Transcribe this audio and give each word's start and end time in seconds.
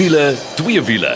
Wiele, 0.00 0.32
twee 0.56 0.80
wiele. 0.80 1.10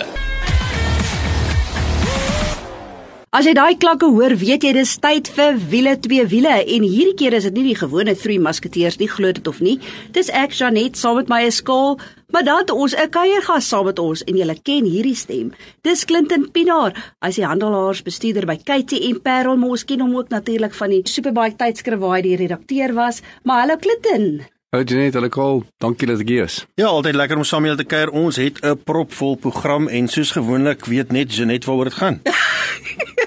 As 3.32 3.46
jy 3.48 3.54
daai 3.56 3.78
klanke 3.80 4.10
hoor, 4.12 4.34
weet 4.36 4.66
jy 4.66 4.74
dis 4.76 4.92
tyd 5.00 5.30
vir 5.32 5.56
wiele 5.72 5.94
twee 6.04 6.26
wiele 6.28 6.52
en 6.60 6.84
hierdie 6.84 7.14
keer 7.16 7.38
is 7.38 7.46
dit 7.48 7.56
nie 7.56 7.64
die 7.70 7.78
gewone 7.80 8.12
Three 8.12 8.36
Musketeers 8.36 9.00
nie, 9.00 9.08
glo 9.08 9.32
dit 9.32 9.48
of 9.48 9.64
nie. 9.64 9.78
Dis 10.12 10.28
ek 10.28 10.52
Janet 10.60 11.00
saam 11.00 11.16
met 11.16 11.32
my 11.32 11.40
skaal, 11.48 11.96
maar 12.28 12.44
dan 12.44 12.60
het 12.60 12.76
ons 12.76 12.92
'n 12.92 13.08
kuiergas 13.08 13.72
saam 13.72 13.86
met 13.88 13.98
ons 13.98 14.20
en 14.20 14.36
jy 14.36 14.60
ken 14.62 14.84
hierdie 14.84 15.16
stem. 15.16 15.54
Dis 15.80 16.04
Clinton 16.04 16.50
Pinaar, 16.52 16.92
hy's 17.24 17.40
die 17.40 17.48
handelaarsbestuurder 17.48 18.44
by 18.44 18.58
KTM 18.60 19.22
Parel, 19.22 19.56
maar 19.56 19.70
ons 19.70 19.84
ken 19.84 20.00
hom 20.00 20.14
ook 20.16 20.28
natuurlik 20.28 20.74
van 20.74 20.90
die 20.90 21.00
Superbike 21.04 21.56
tydskrif 21.56 21.98
waar 21.98 22.16
hy 22.16 22.22
die 22.22 22.36
redakteur 22.36 22.92
was. 22.92 23.22
Maar 23.44 23.60
hallo 23.60 23.76
Clinton. 23.78 24.44
Hallo 24.74 24.86
Janet, 24.86 25.14
hallo 25.14 25.28
Karl. 25.28 25.60
Dankie 25.78 26.08
dat 26.10 26.18
ek 26.24 26.30
hier 26.32 26.48
is. 26.48 26.56
Ja, 26.74 26.88
altyd 26.90 27.14
lekker 27.14 27.38
om 27.38 27.44
saam 27.46 27.62
met 27.62 27.70
julle 27.70 27.84
te 27.84 27.86
kuier. 27.86 28.10
Ons 28.10 28.40
het 28.42 28.58
'n 28.58 28.74
propvol 28.82 29.36
program 29.38 29.86
en 29.86 30.08
soos 30.08 30.34
gewoonlik 30.34 30.84
weet 30.90 31.12
net 31.12 31.30
Janet 31.30 31.64
waaroor 31.64 31.84
dit 31.84 31.94
gaan. 31.94 32.18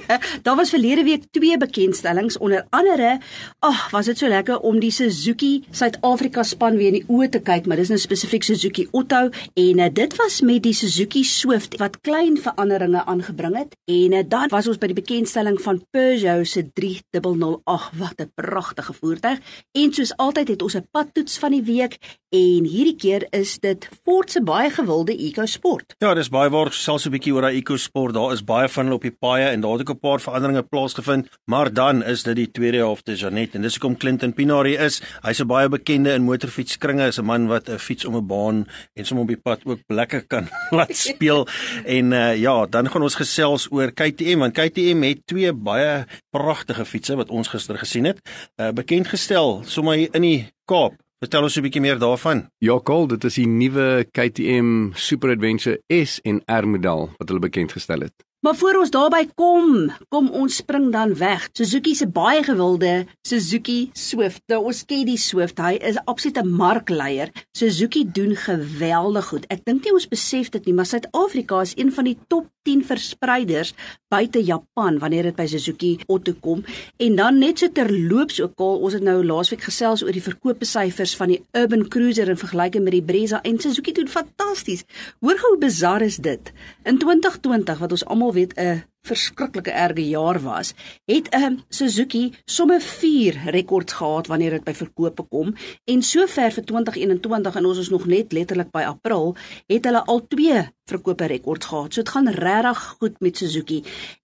Daar 0.45 0.55
was 0.55 0.69
verlede 0.69 1.03
week 1.03 1.23
twee 1.31 1.57
bekendstellings 1.57 2.37
onder 2.37 2.65
andere, 2.69 3.19
ag, 3.59 3.85
oh, 3.85 3.91
was 3.91 4.05
dit 4.05 4.17
so 4.17 4.27
lekker 4.27 4.59
om 4.59 4.79
die 4.79 4.91
Suzuki 4.91 5.63
Suid-Afrika 5.71 6.43
span 6.43 6.77
weer 6.77 6.93
in 6.93 6.99
die 7.01 7.07
oë 7.07 7.29
te 7.29 7.41
kyk, 7.43 7.67
maar 7.67 7.79
dis 7.81 7.91
nou 7.91 7.99
spesifiek 7.99 8.45
Suzuki 8.47 8.87
Otto 8.91 9.27
en 9.53 9.81
uh, 9.83 9.89
dit 9.93 10.15
was 10.19 10.41
met 10.41 10.63
die 10.63 10.73
Suzuki 10.77 11.23
Swift 11.27 11.77
wat 11.81 11.99
klein 12.01 12.37
veranderinge 12.41 13.03
aangebring 13.05 13.57
het. 13.57 13.75
En 13.87 14.13
uh, 14.13 14.23
dan 14.27 14.51
was 14.53 14.67
ons 14.67 14.79
by 14.81 14.91
die 14.91 14.99
bekendstelling 14.99 15.59
van 15.63 15.81
Peugeot 15.91 16.47
se 16.47 16.65
3008. 16.73 17.95
Wat 17.97 18.21
'n 18.21 18.31
pragtige 18.35 18.93
voertuig. 18.93 19.39
En 19.71 19.93
soos 19.93 20.15
altyd 20.17 20.47
het 20.47 20.61
ons 20.61 20.75
'n 20.75 20.87
padtoets 20.91 21.37
van 21.37 21.51
die 21.51 21.63
week 21.63 21.97
en 22.29 22.63
hierdie 22.67 22.95
keer 22.95 23.27
is 23.31 23.59
dit 23.59 23.89
Ford 24.03 24.31
se 24.31 24.41
baie 24.43 24.69
gewilde 24.69 25.15
EcoSport. 25.15 25.95
Ja, 25.99 26.13
dis 26.13 26.29
baie 26.29 26.49
waar 26.49 26.73
selfs 26.73 27.05
'n 27.07 27.11
bietjie 27.11 27.33
oor 27.33 27.41
daai 27.41 27.57
EcoSport. 27.57 28.13
Daar 28.13 28.33
is 28.33 28.43
baie 28.43 28.69
van 28.69 28.83
hulle 28.83 28.95
op 28.95 29.01
die 29.01 29.15
paaie 29.19 29.47
en 29.49 29.61
daar 29.61 29.77
het 29.77 29.81
ook 29.81 29.95
'n 29.95 29.96
paar 29.99 30.21
veranderinge 30.23 30.63
plaasgevind, 30.63 31.29
maar 31.45 31.73
dan 31.73 32.03
is 32.03 32.23
dit 32.23 32.35
die 32.35 32.51
tweede 32.51 32.77
helfte 32.77 33.15
Janet 33.15 33.55
en 33.55 33.65
dis 33.65 33.77
hoekom 33.77 33.97
Clinton 33.97 34.33
Pinari 34.33 34.75
is. 34.77 35.01
Hy's 35.23 35.41
'n 35.41 35.47
baie 35.47 35.69
bekende 35.69 36.13
in 36.13 36.23
motorfietskringe, 36.23 37.07
is 37.07 37.19
'n 37.19 37.25
man 37.25 37.47
wat 37.47 37.69
'n 37.69 37.77
fiets 37.77 38.05
om 38.05 38.15
'n 38.15 38.27
baan 38.27 38.67
en 38.95 39.05
som 39.05 39.19
op 39.19 39.27
die 39.27 39.37
pad 39.37 39.61
ook 39.65 39.79
lekker 39.87 40.25
kan 40.27 40.49
laat 40.77 40.95
speel. 40.95 41.47
en 41.85 42.11
uh, 42.11 42.35
ja, 42.37 42.65
dan 42.65 42.89
gaan 42.89 43.01
ons 43.01 43.15
gesels 43.15 43.67
oor 43.71 43.91
KTM 43.91 44.39
want 44.39 44.53
KTM 44.53 45.01
het 45.01 45.25
twee 45.25 45.53
baie 45.53 46.05
pragtige 46.29 46.85
fietses 46.85 47.15
wat 47.15 47.29
ons 47.29 47.47
gister 47.47 47.77
gesien 47.77 48.05
het. 48.05 48.19
Uh, 48.61 48.71
bekend 48.71 49.07
gestel 49.07 49.61
sommer 49.65 50.15
in 50.15 50.21
die 50.21 50.47
Kaap. 50.65 50.93
Vertel 51.17 51.43
ons 51.47 51.55
'n 51.57 51.63
bietjie 51.65 51.81
meer 51.81 51.97
daarvan. 51.97 52.45
Ja, 52.59 52.77
Karl, 52.79 53.07
dit 53.07 53.23
is 53.23 53.33
die 53.33 53.47
nuwe 53.47 54.05
KTM 54.11 54.93
Super 54.93 55.31
Adventure 55.33 55.81
S 55.87 56.19
en 56.21 56.43
R 56.45 56.67
model 56.67 57.09
wat 57.17 57.29
hulle 57.29 57.39
bekend 57.39 57.71
gestel 57.71 58.05
het. 58.05 58.26
Maar 58.45 58.55
voor 58.55 58.75
ons 58.79 58.91
daarby 58.93 59.23
kom, 59.35 59.91
kom 60.13 60.27
ons 60.29 60.55
spring 60.61 60.91
dan 60.93 61.15
weg. 61.17 61.47
Suzuki 61.57 61.95
se 61.95 62.05
baie 62.07 62.43
gewilde 62.45 63.05
Suzuki 63.25 63.89
Swift. 63.93 64.43
Nou 64.45 64.59
ons 64.69 64.83
ken 64.85 65.07
die 65.09 65.17
Swift, 65.17 65.57
hy 65.57 65.79
is 65.81 65.97
absolute 66.05 66.43
markleier. 66.45 67.31
Suzuki 67.57 68.03
doen 68.05 68.35
geweldig 68.37 69.31
goed. 69.31 69.47
Ek 69.49 69.65
dink 69.65 69.87
nie 69.87 69.95
ons 69.97 70.05
besef 70.11 70.51
dit 70.53 70.69
nie, 70.69 70.75
maar 70.77 70.85
Suid-Afrika 70.85 71.63
is 71.65 71.73
een 71.81 71.89
van 71.93 72.11
die 72.11 72.17
top 72.29 72.45
10 72.67 72.83
verspreiders 72.87 73.73
buite 74.11 74.43
Japan 74.43 74.99
wanneer 74.99 75.29
dit 75.29 75.37
by 75.37 75.45
Suzuki 75.47 75.93
Auto 76.07 76.33
kom. 76.43 76.63
En 77.03 77.15
dan 77.19 77.39
net 77.39 77.63
so 77.63 77.71
terloops 77.71 78.41
ook 78.43 78.59
al, 78.63 78.83
ons 78.87 78.97
het 78.97 79.05
nou 79.05 79.19
laasweek 79.25 79.63
gesels 79.67 80.03
oor 80.03 80.15
die 80.15 80.23
verkoopsyfers 80.23 81.15
van 81.19 81.33
die 81.33 81.41
Urban 81.57 81.87
Cruiser 81.91 82.31
in 82.31 82.39
vergelyking 82.39 82.85
met 82.87 82.95
die 82.95 83.05
Brezza 83.05 83.41
en 83.47 83.59
Suzuki 83.59 83.95
doen 83.95 84.11
fantasties. 84.11 84.85
Hoor 85.23 85.39
hoe 85.43 85.57
bizar 85.63 86.05
is 86.05 86.19
dit? 86.23 86.53
In 86.83 86.99
2020 86.99 87.83
wat 87.83 87.97
ons 87.97 88.05
almal 88.05 88.33
weet 88.33 88.55
'n 88.57 88.83
verskriklike 89.07 89.71
erge 89.71 90.05
jaar 90.07 90.39
was, 90.43 90.73
het 91.05 91.27
'n 91.33 91.43
um, 91.43 91.59
Suzuki 91.69 92.33
somme 92.45 92.79
4 92.81 93.51
rekords 93.55 93.93
gehad 93.93 94.27
wanneer 94.27 94.51
dit 94.51 94.63
by 94.63 94.73
verkope 94.73 95.23
kom 95.29 95.55
en 95.85 96.01
sover 96.01 96.51
vir 96.51 96.63
2021 96.63 97.55
en 97.55 97.65
ons 97.65 97.77
is 97.77 97.89
nog 97.89 98.05
net 98.05 98.33
letterlik 98.33 98.71
by 98.71 98.83
April, 98.87 99.35
het 99.67 99.85
hulle 99.85 100.03
al 100.05 100.27
2 100.27 100.67
verkope 100.87 101.27
rekords 101.27 101.67
gehad. 101.67 101.93
So 101.93 102.01
dit 102.01 102.11
gaan 102.13 102.29
regtig 102.31 102.83
goed 102.99 103.19
met 103.23 103.37
Suzuki. 103.37 103.81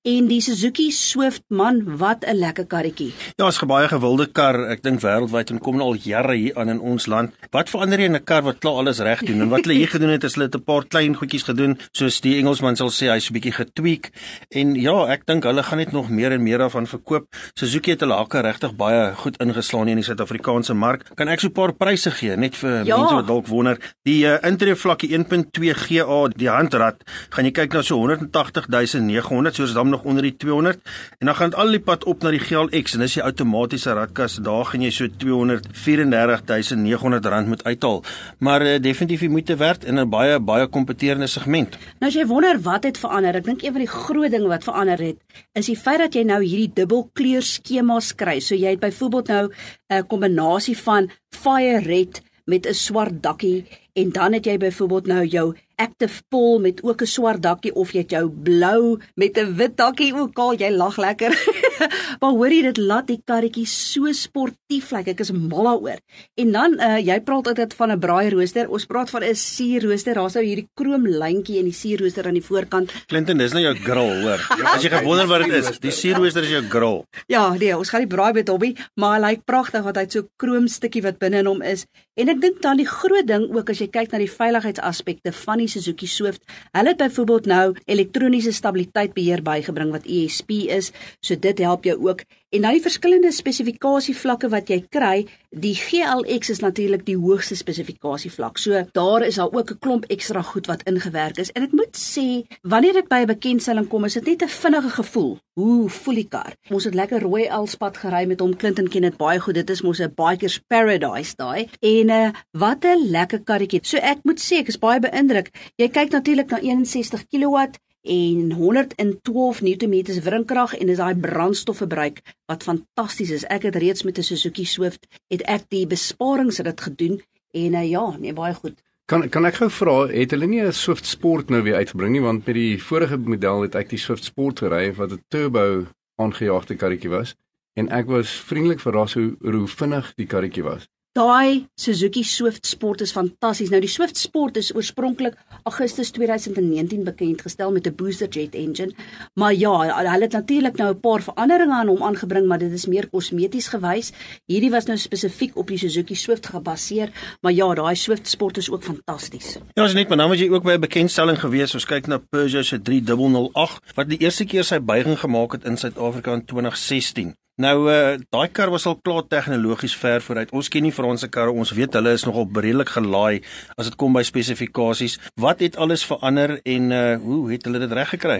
En 0.07 0.27
die 0.27 0.41
Suzuki 0.41 0.89
Swift 0.91 1.43
man, 1.47 1.97
wat 1.97 2.25
'n 2.25 2.35
lekker 2.35 2.65
karretjie. 2.65 3.13
Ja, 3.35 3.47
is 3.47 3.61
'n 3.61 3.67
baie 3.67 3.87
gewilde 3.87 4.31
kar. 4.31 4.69
Ek 4.69 4.83
dink 4.83 5.01
wêreldwyd 5.01 5.49
en 5.49 5.59
kom 5.59 5.81
al 5.81 5.95
jare 5.95 6.35
hier 6.35 6.55
aan 6.55 6.69
in 6.69 6.79
ons 6.79 7.05
land. 7.05 7.31
Wat 7.51 7.69
verander 7.69 7.99
jy 7.99 8.05
in 8.05 8.15
'n 8.15 8.23
kar 8.23 8.43
wat 8.43 8.59
klaar 8.59 8.73
alles 8.75 8.99
reg 8.99 9.19
doen? 9.19 9.41
En 9.41 9.49
wat 9.49 9.65
hulle 9.65 9.77
hier 9.77 9.87
gedoen 9.95 10.09
het, 10.09 10.23
is 10.23 10.33
hulle 10.33 10.45
het 10.45 10.55
'n 10.55 10.63
paar 10.63 10.87
klein 10.87 11.15
goedjies 11.15 11.43
gedoen, 11.43 11.77
soos 11.91 12.21
die 12.21 12.37
Engelsman 12.37 12.75
sal 12.75 12.89
sê, 12.89 13.09
hy's 13.11 13.29
'n 13.29 13.33
bietjie 13.33 13.51
getweak. 13.51 14.11
En 14.49 14.72
ja, 14.75 15.07
ek 15.13 15.25
dink 15.25 15.43
hulle 15.47 15.63
gaan 15.63 15.77
net 15.77 15.91
nog 15.91 16.09
meer 16.09 16.31
en 16.31 16.43
meer 16.43 16.57
daarvan 16.63 16.87
verkoop. 16.87 17.27
Suzuki 17.59 17.91
het 17.93 18.01
hulle 18.03 18.15
hakke 18.17 18.41
regtig 18.45 18.75
baie 18.77 19.13
goed 19.19 19.37
ingeslaan 19.43 19.87
in 19.91 19.97
die 19.99 20.05
Suid-Afrikaanse 20.07 20.73
mark. 20.73 21.01
Kan 21.15 21.27
ek 21.27 21.39
so 21.39 21.47
'n 21.47 21.53
paar 21.53 21.73
pryse 21.73 22.11
gee 22.11 22.35
net 22.37 22.55
vir 22.55 22.85
ja. 22.85 22.97
mense 22.97 23.15
wat 23.15 23.27
dalk 23.27 23.47
wonder? 23.47 23.77
Die 24.03 24.25
uh, 24.25 24.37
intree 24.43 24.75
vlakkie 24.75 25.17
1.2 25.17 25.73
GA, 25.73 26.27
die 26.35 26.49
handrat, 26.49 26.95
gaan 27.29 27.45
jy 27.45 27.51
kyk 27.51 27.73
na 27.73 27.81
so 27.81 27.97
180900, 27.97 29.55
soos 29.55 29.73
dan 29.73 29.89
nog 29.89 30.03
onder 30.03 30.23
die 30.23 30.37
200 30.37 30.79
en 31.19 31.25
dan 31.25 31.35
gaan 31.35 31.49
dit 31.49 31.59
al 31.59 31.71
die 31.71 31.79
pad 31.79 32.03
op 32.03 32.23
na 32.23 32.31
die 32.31 32.39
GLX 32.39 32.93
en 32.93 32.99
dis 32.99 33.13
die 33.13 33.23
outomatiese 33.23 33.93
ratkas. 33.93 34.35
Daar 34.43 34.65
gaan 34.65 34.81
jy 34.81 34.91
so 34.91 35.07
234900 35.07 37.25
rand 37.25 37.47
moet 37.47 37.63
uithaal. 37.63 38.03
Maar 38.39 38.61
uh, 38.61 38.79
definitief 38.79 39.21
jy 39.21 39.29
moet 39.29 39.45
te 39.45 39.55
werd 39.55 39.83
in 39.83 39.99
'n 39.99 40.09
baie 40.09 40.39
baie 40.39 40.67
kompeterende 40.67 41.27
segment. 41.27 41.77
Nou 41.99 42.09
as 42.09 42.15
jy 42.15 42.25
wonder 42.27 42.61
wat 42.61 42.83
het 42.83 42.97
verander, 42.97 43.35
ek 43.35 43.45
dink 43.45 43.63
een 43.63 43.71
van 43.71 43.81
die 43.81 43.89
groot 43.89 44.31
dinge 44.31 44.47
wat 44.53 44.67
verander 44.67 45.01
het, 45.01 45.19
is 45.57 45.69
die 45.71 45.77
feit 45.79 46.01
dat 46.05 46.15
jy 46.15 46.23
nou 46.29 46.41
hierdie 46.43 46.71
dubbelkleur 46.81 47.45
skemas 47.45 48.13
kry. 48.17 48.39
So 48.39 48.55
jy 48.55 48.75
het 48.75 48.83
byvoorbeeld 48.83 49.27
nou 49.33 49.45
'n 49.89 50.07
kombinasie 50.07 50.77
van 50.77 51.09
fire 51.33 51.81
red 51.81 52.21
met 52.45 52.67
'n 52.67 52.73
swart 52.73 53.21
dakkie 53.23 53.65
en 53.93 54.11
dan 54.11 54.33
het 54.33 54.45
jy 54.45 54.57
byvoorbeeld 54.57 55.07
nou 55.07 55.25
jou 55.25 55.53
active 55.75 56.21
pool 56.29 56.59
met 56.59 56.83
ook 56.83 57.01
'n 57.01 57.05
swart 57.05 57.41
dakkie 57.41 57.73
of 57.75 57.91
jy 57.91 57.99
het 57.99 58.11
jou 58.11 58.29
blou 58.29 58.99
met 59.15 59.37
'n 59.37 59.55
wit 59.55 59.77
dakkie 59.77 60.13
ook 60.13 60.37
al 60.37 60.53
jy 60.53 60.69
lag 60.69 60.97
lekker. 60.97 61.31
maar 62.21 62.31
hoorie 62.31 62.61
dit 62.61 62.77
laat 62.77 63.07
die 63.07 63.21
karretjie 63.25 63.65
so 63.65 64.11
sportief 64.11 64.91
lyk. 64.91 65.05
Like. 65.05 65.09
Ek 65.09 65.19
is 65.19 65.31
mal 65.31 65.63
daaroor. 65.63 65.99
En 66.35 66.51
dan 66.51 66.79
uh, 66.79 66.97
jy 66.97 67.19
praat 67.21 67.47
altyd 67.47 67.73
van 67.73 67.91
'n 67.91 67.99
braai 67.99 68.29
rooster. 68.29 68.69
Ons 68.69 68.85
praat 68.85 69.09
van 69.09 69.23
'n 69.23 69.35
suur 69.35 69.81
rooster. 69.81 70.13
Daar's 70.13 70.33
nou 70.33 70.45
hierdie 70.45 70.69
krom 70.73 71.07
lyntjie 71.07 71.57
in 71.57 71.65
die 71.65 71.73
suur 71.73 71.99
rooster 71.99 72.25
aan 72.25 72.39
die 72.39 72.45
voorkant. 72.45 72.91
Clinton, 73.07 73.37
dis 73.37 73.51
nou 73.51 73.63
jou 73.63 73.75
grill, 73.75 74.21
hoor. 74.21 74.39
Ja, 74.57 74.73
as 74.75 74.83
jy 74.83 74.89
gewonder 74.89 75.27
wat 75.27 75.43
dit 75.43 75.53
is, 75.53 75.79
die 75.79 75.91
suur 76.01 76.15
rooster 76.15 76.43
is 76.43 76.49
jou 76.49 76.63
grill. 76.69 77.03
Ja, 77.27 77.53
nee, 77.53 77.77
ons 77.77 77.89
gaan 77.89 78.01
die 78.07 78.15
braai 78.15 78.33
met 78.33 78.47
hobby, 78.47 78.75
maar 78.95 79.19
hy 79.19 79.29
lyk 79.29 79.45
pragtig 79.45 79.83
want 79.83 79.95
hy 79.95 80.03
het 80.03 80.11
so 80.11 80.27
krom 80.35 80.67
stukkie 80.67 81.01
wat 81.01 81.17
binne 81.17 81.37
in 81.37 81.45
hom 81.45 81.61
is. 81.61 81.85
En 82.15 82.29
ek 82.29 82.41
dink 82.41 82.61
dan 82.61 82.77
die 82.77 82.87
groot 82.87 83.27
ding 83.27 83.49
ook 83.49 83.69
as 83.69 83.79
jy 83.81 83.82
kyk 83.91 84.11
na 84.11 84.21
die 84.21 84.31
veiligheidsaspekte 84.31 85.33
van 85.43 85.63
die 85.63 85.67
Suzuki 85.71 86.07
Swift. 86.07 86.43
Hulle 86.71 86.93
het 86.93 87.01
byvoorbeeld 87.01 87.49
nou 87.49 87.65
elektroniese 87.85 88.53
stabiliteitsbeheer 88.53 89.43
bygebring 89.43 89.91
wat 89.91 90.07
ESP 90.07 90.51
is, 90.71 90.91
so 91.19 91.35
dit 91.35 91.59
help 91.63 91.83
jou 91.89 91.97
ook. 92.09 92.23
En 92.53 92.61
nou 92.61 92.69
die 92.75 92.83
verskillende 92.85 93.31
spesifikasievlakke 93.33 94.45
wat 94.53 94.67
jy 94.69 94.75
kry, 94.93 95.23
die 95.49 95.73
GLX 95.73 96.51
is 96.53 96.59
natuurlik 96.61 97.01
die 97.07 97.15
hoogste 97.17 97.55
spesifikasievlak. 97.57 98.59
So 98.61 98.83
daar 98.93 99.25
is 99.25 99.39
daar 99.41 99.49
ook 99.49 99.71
'n 99.71 99.79
klomp 99.79 100.05
ekstra 100.05 100.41
goed 100.41 100.67
wat 100.67 100.83
ingewerk 100.85 101.37
is. 101.37 101.51
En 101.51 101.63
ek 101.63 101.71
moet 101.71 101.97
sê, 101.97 102.45
wanneer 102.61 102.93
dit 102.93 103.07
by 103.07 103.21
'n 103.21 103.25
bekendstelling 103.25 103.87
kom, 103.87 104.05
is 104.05 104.13
dit 104.13 104.25
net 104.25 104.43
'n 104.43 104.47
vinnige 104.47 104.89
gevoel. 104.89 105.39
Hoe 105.53 105.89
voel 105.89 106.15
die 106.15 106.27
kar? 106.27 106.53
Ons 106.69 106.83
het 106.83 106.93
lekker 106.93 107.21
rooi 107.21 107.45
Elspad 107.45 107.97
gery 107.97 108.27
met 108.27 108.39
hom. 108.39 108.55
Clinton 108.55 108.87
ken 108.87 109.01
dit 109.01 109.17
baie 109.17 109.39
goed. 109.39 109.55
Dit 109.55 109.69
is 109.69 109.81
mos 109.81 109.99
'n 109.99 110.13
biker's 110.15 110.59
paradise 110.67 111.35
daai. 111.35 111.69
En 111.79 112.09
uh, 112.09 112.29
wat 112.51 112.85
'n 112.85 113.09
lekker 113.09 113.43
karretjie. 113.43 113.79
So 113.83 113.97
ek 113.97 114.19
moet 114.23 114.39
sê 114.39 114.57
ek 114.57 114.67
is 114.67 114.77
baie 114.79 114.99
beïndruk. 114.99 115.49
Jy 115.75 115.89
kyk 115.89 116.11
natuurlik 116.11 116.49
na 116.49 116.59
61 116.59 117.25
kW 117.29 117.73
en 118.03 118.51
112 118.51 119.61
Nm 119.61 120.21
wrinkrag 120.23 120.75
en 120.75 120.87
dis 120.87 120.99
daai 120.99 121.15
brandstofverbruik 121.15 122.19
wat 122.51 122.63
fantasties 122.63 123.31
is. 123.31 123.45
Ek 123.47 123.63
het 123.63 123.75
reeds 123.75 124.03
met 124.03 124.17
'n 124.17 124.23
Suzuki 124.23 124.65
Swift 124.65 125.07
het 125.27 125.41
ek 125.41 125.69
die 125.69 125.87
besparings 125.87 126.57
dit 126.57 126.81
gedoen 126.81 127.21
en 127.51 127.73
uh, 127.73 127.89
ja, 127.89 128.17
nee 128.19 128.33
baie 128.33 128.53
goed. 128.53 128.83
Kan 129.05 129.29
kan 129.29 129.45
ek 129.45 129.55
gou 129.55 129.69
vra, 129.69 130.07
het 130.07 130.31
hulle 130.31 130.47
nie 130.47 130.61
'n 130.61 130.73
Swift 130.73 131.05
Sport 131.05 131.49
nou 131.49 131.61
weer 131.63 131.75
uitgebring 131.75 132.11
nie 132.11 132.21
want 132.21 132.45
met 132.45 132.55
die 132.55 132.81
vorige 132.81 133.17
model 133.17 133.61
het 133.61 133.75
ek 133.75 133.89
die 133.89 133.99
Swift 133.99 134.23
Sport 134.23 134.59
gery 134.59 134.93
wat 134.93 135.11
'n 135.11 135.23
turbo 135.27 135.87
aangejaagde 136.15 136.75
karretjie 136.75 137.09
was 137.09 137.35
en 137.73 137.89
ek 137.89 138.07
was 138.07 138.29
vriendelik 138.29 138.79
verras 138.79 139.13
hoe 139.13 139.35
hoe 139.41 139.67
vinnig 139.67 140.13
die 140.15 140.27
karretjie 140.27 140.63
was. 140.63 140.87
Daai 141.13 141.67
Suzuki 141.77 142.23
Swift 142.23 142.65
Sport 142.65 143.01
is 143.05 143.11
fantasties. 143.13 143.69
Nou 143.69 143.77
die 143.83 143.89
Swift 143.91 144.17
Sport 144.17 144.55
is 144.57 144.71
oorspronklik 144.73 145.35
Augustus 145.69 146.09
2019 146.15 147.03
bekend 147.05 147.43
gestel 147.45 147.69
met 147.71 147.85
'n 147.85 147.93
booster 147.95 148.27
jet 148.27 148.55
engine. 148.55 148.95
Maar 149.37 149.53
ja, 149.53 149.73
hulle 149.93 150.23
het 150.23 150.31
natuurlik 150.31 150.77
nou 150.77 150.89
'n 150.89 150.99
paar 150.99 151.21
veranderinge 151.21 151.73
aan 151.73 151.87
hom 151.87 152.03
aangebring, 152.03 152.47
maar 152.47 152.57
dit 152.57 152.71
is 152.71 152.85
meer 152.85 153.09
kosmeties 153.09 153.67
gewys. 153.67 154.11
Hierdie 154.45 154.71
was 154.71 154.85
nou 154.85 154.97
spesifiek 154.97 155.55
op 155.55 155.67
die 155.67 155.77
Suzuki 155.77 156.15
Swift 156.15 156.47
gebaseer, 156.47 157.37
maar 157.41 157.53
ja, 157.53 157.73
daai 157.73 157.95
Swift 157.95 158.27
Sport 158.27 158.57
is 158.57 158.71
ook 158.71 158.83
fantasties. 158.83 159.57
Ja, 159.73 159.83
is 159.83 159.93
net, 159.93 160.07
maar 160.07 160.17
nou 160.17 160.29
was 160.29 160.39
jy 160.39 160.49
ook 160.49 160.63
by 160.63 160.71
'n 160.71 160.79
bekendstelling 160.79 161.39
gewees. 161.39 161.73
Ons 161.73 161.85
kyk 161.85 162.07
na 162.07 162.17
Peugeot 162.17 162.65
se 162.65 162.81
3008 162.81 163.93
wat 163.95 164.09
die 164.09 164.17
eerste 164.17 164.45
keer 164.45 164.63
sy 164.63 164.79
buiging 164.79 165.19
gemaak 165.19 165.51
het 165.51 165.63
in 165.63 165.77
Suid-Afrika 165.77 166.33
in 166.33 166.45
2016. 166.45 167.35
Nou 167.61 167.85
uh 167.85 168.17
daai 168.33 168.49
kar 168.49 168.71
was 168.73 168.87
al 168.89 168.95
klaar 169.05 169.27
tegnologies 169.29 169.93
ver 169.95 170.21
vooruit. 170.25 170.49
Ons 170.51 170.71
ken 170.73 170.81
nie 170.81 170.91
vir 170.91 171.05
ons 171.05 171.21
se 171.21 171.27
karre, 171.29 171.53
ons 171.53 171.71
weet 171.77 171.93
hulle 171.93 172.15
is 172.17 172.25
nogal 172.25 172.47
redelik 172.49 172.89
gelaai 172.89 173.43
as 173.77 173.85
dit 173.85 173.95
kom 173.95 174.13
by 174.13 174.23
spesifikasies. 174.25 175.19
Wat 175.37 175.61
het 175.61 175.77
alles 175.77 176.05
verander 176.05 176.57
en 176.65 176.91
uh 176.91 177.15
hoe 177.21 177.51
het 177.51 177.69
hulle 177.69 177.83
dit 177.83 177.93
reg 177.93 178.09
gekry? 178.15 178.39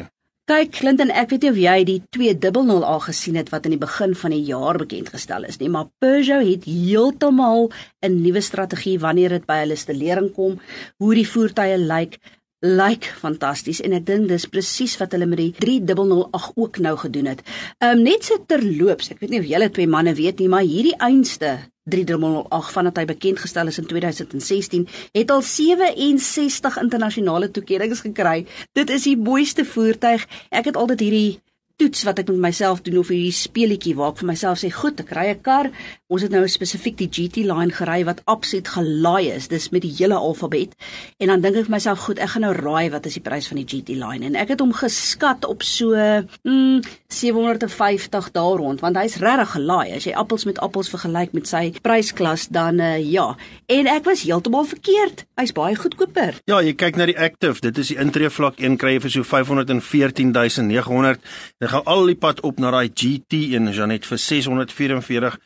Kyk, 0.50 0.74
Clinton, 0.76 1.12
ek 1.14 1.30
weet 1.30 1.46
nie 1.46 1.52
of 1.54 1.60
jy 1.62 1.76
die 1.88 2.00
200A 2.18 2.96
gesien 3.06 3.38
het 3.40 3.52
wat 3.54 3.70
in 3.70 3.78
die 3.78 3.80
begin 3.80 4.12
van 4.18 4.34
die 4.34 4.42
jaar 4.44 4.76
bekend 4.82 5.14
gestel 5.14 5.46
is 5.48 5.62
nie, 5.62 5.70
maar 5.72 5.88
Peugeot 6.04 6.44
het 6.44 6.66
heeltemal 6.66 7.70
'n 8.02 8.18
nuwe 8.26 8.42
strategie 8.42 9.00
wanneer 9.00 9.30
dit 9.30 9.46
by 9.46 9.62
hulle 9.62 9.78
stellering 9.78 10.34
kom, 10.34 10.60
hoe 10.98 11.14
die 11.16 11.30
voertuie 11.30 11.78
lyk 11.78 12.20
lyk 12.64 13.10
fantasties 13.20 13.82
en 13.84 13.94
ek 13.98 14.06
dink 14.08 14.30
dis 14.32 14.48
presies 14.48 14.96
wat 15.02 15.12
hulle 15.16 15.28
met 15.28 15.42
die 15.42 15.52
3008 15.60 16.56
ook 16.56 16.80
nou 16.80 16.96
gedoen 17.02 17.34
het. 17.34 17.44
Ehm 17.80 18.00
um, 18.00 18.04
net 18.08 18.24
so 18.24 18.40
terloops, 18.48 19.12
ek 19.12 19.20
weet 19.20 19.34
nie 19.34 19.44
of 19.44 19.50
julle 19.50 19.70
twee 19.70 19.88
manne 19.88 20.16
weet 20.16 20.40
nie, 20.40 20.48
maar 20.48 20.64
hierdie 20.64 20.96
einste 21.04 21.58
3008 21.92 22.72
vandat 22.72 23.02
hy 23.02 23.06
bekend 23.10 23.42
gestel 23.44 23.68
is 23.68 23.80
in 23.82 23.88
2016, 23.90 24.88
het 25.12 25.32
al 25.32 25.44
67 25.44 26.78
internasionale 26.80 27.52
toekenninge 27.52 28.00
gekry. 28.00 28.46
Dit 28.72 28.90
is 28.90 29.10
die 29.10 29.18
mooiste 29.20 29.66
voertuig. 29.68 30.24
Ek 30.50 30.72
het 30.72 30.80
altyd 30.80 31.04
hierdie 31.04 31.42
toets 31.78 32.04
wat 32.08 32.20
ek 32.22 32.30
met 32.32 32.40
myself 32.48 32.82
doen 32.86 32.98
of 33.02 33.10
hierdie 33.12 33.34
speletjie 33.36 33.96
waar 33.98 34.14
ek 34.14 34.22
vir 34.22 34.30
myself 34.30 34.62
sê, 34.62 34.72
"Goed, 34.72 35.00
ek 35.00 35.12
ry 35.12 35.28
'n 35.30 35.42
kar. 35.42 35.72
Ons 36.08 36.22
het 36.22 36.32
nou 36.32 36.48
spesifiek 36.48 36.98
die 36.98 37.10
GT 37.10 37.44
line 37.44 37.72
gery 37.72 38.06
wat 38.06 38.22
absoluut 38.26 38.68
gelaai 38.68 39.32
is. 39.36 39.48
Dis 39.48 39.70
met 39.70 39.82
die 39.82 39.94
hele 39.98 40.16
alfabet." 40.16 40.76
En 41.20 41.28
dan 41.28 41.42
dink 41.42 41.56
ek 41.56 41.66
vir 41.66 41.72
myself, 41.72 42.00
"Goed, 42.00 42.20
ek 42.20 42.30
gaan 42.30 42.42
nou 42.42 42.54
raai 42.54 42.90
wat 42.90 43.06
is 43.06 43.14
die 43.14 43.22
prys 43.22 43.48
van 43.48 43.58
die 43.58 43.66
GT 43.66 43.90
line." 43.90 44.26
En 44.26 44.36
ek 44.36 44.48
het 44.50 44.60
hom 44.60 44.74
geskat 44.74 45.46
op 45.46 45.64
so 45.64 45.96
mm, 46.44 46.82
750 47.08 48.32
daar 48.32 48.58
rond, 48.58 48.80
want 48.80 48.96
hy's 48.96 49.18
regtig 49.18 49.52
gelaai. 49.52 49.96
As 49.96 50.04
jy 50.04 50.14
appels 50.14 50.46
met 50.46 50.60
appels 50.60 50.90
vergelyk 50.90 51.34
met 51.34 51.48
sy 51.48 51.74
prysklas, 51.82 52.48
dan 52.48 52.80
uh, 52.80 53.12
ja. 53.12 53.36
En 53.68 53.88
ek 53.88 54.04
was 54.04 54.24
heeltemal 54.24 54.66
verkeerd. 54.66 55.26
Hy's 55.36 55.52
baie 55.52 55.76
goedkoper. 55.76 56.36
Ja, 56.46 56.62
jy 56.62 56.74
kyk 56.74 56.96
na 56.96 57.06
die 57.06 57.20
Active, 57.20 57.60
dit 57.62 57.78
is 57.78 57.88
die 57.88 57.98
intree 57.98 58.30
vlak 58.30 58.60
1 58.60 58.78
kry 58.78 58.94
jy 58.94 59.02
vir 59.04 59.14
so 59.14 59.24
514900 59.24 61.20
Jy 61.64 61.70
gaan 61.72 61.86
al 61.88 62.10
die 62.10 62.18
pad 62.20 62.42
op 62.44 62.58
na 62.60 62.74
daai 62.76 62.90
GT 62.92 63.38
en 63.56 63.70
Janet 63.72 64.04
vir 64.04 64.20
644 64.20 65.38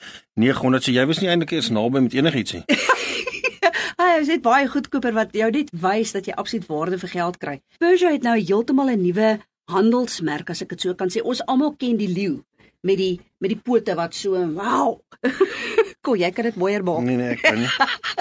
900. 0.41 0.85
So 0.87 0.93
jy 0.95 1.03
was 1.05 1.19
nie 1.21 1.27
eintlik 1.29 1.51
eens 1.53 1.67
naby 1.69 2.01
met 2.07 2.15
enigiets 2.17 2.55
nie. 2.55 2.63
Hy 4.01 4.07
is 4.23 4.31
net 4.31 4.41
baie 4.41 4.65
goedkoper 4.65 5.13
wat 5.13 5.35
jou 5.37 5.49
net 5.53 5.69
wys 5.77 6.15
dat 6.15 6.25
jy 6.25 6.33
absoluut 6.33 6.65
waarde 6.71 6.97
vir 7.03 7.11
geld 7.11 7.37
kry. 7.37 7.53
Peugeot 7.77 8.15
het 8.15 8.25
nou 8.25 8.33
heeltemal 8.33 8.89
'n 8.95 9.03
nuwe 9.03 9.29
handelsmerk 9.69 10.49
as 10.49 10.63
ek 10.65 10.73
dit 10.73 10.87
so 10.87 10.97
kan 10.97 11.13
sê. 11.13 11.21
Ons 11.21 11.43
almal 11.45 11.75
ken 11.77 12.01
die 12.01 12.09
leeu 12.09 12.41
met 12.81 12.97
die 12.97 13.21
met 13.37 13.53
die 13.53 13.61
pote 13.61 13.93
wat 13.93 14.17
so 14.17 14.33
wow. 14.57 14.97
Kom, 16.01 16.17
jy 16.17 16.31
kan 16.33 16.49
dit 16.49 16.57
mooier 16.57 16.81
maak. 16.81 17.05
Nee 17.05 17.21
nee, 17.21 17.37
ek 17.37 17.45
kan 17.45 17.61
nie. 17.61 17.69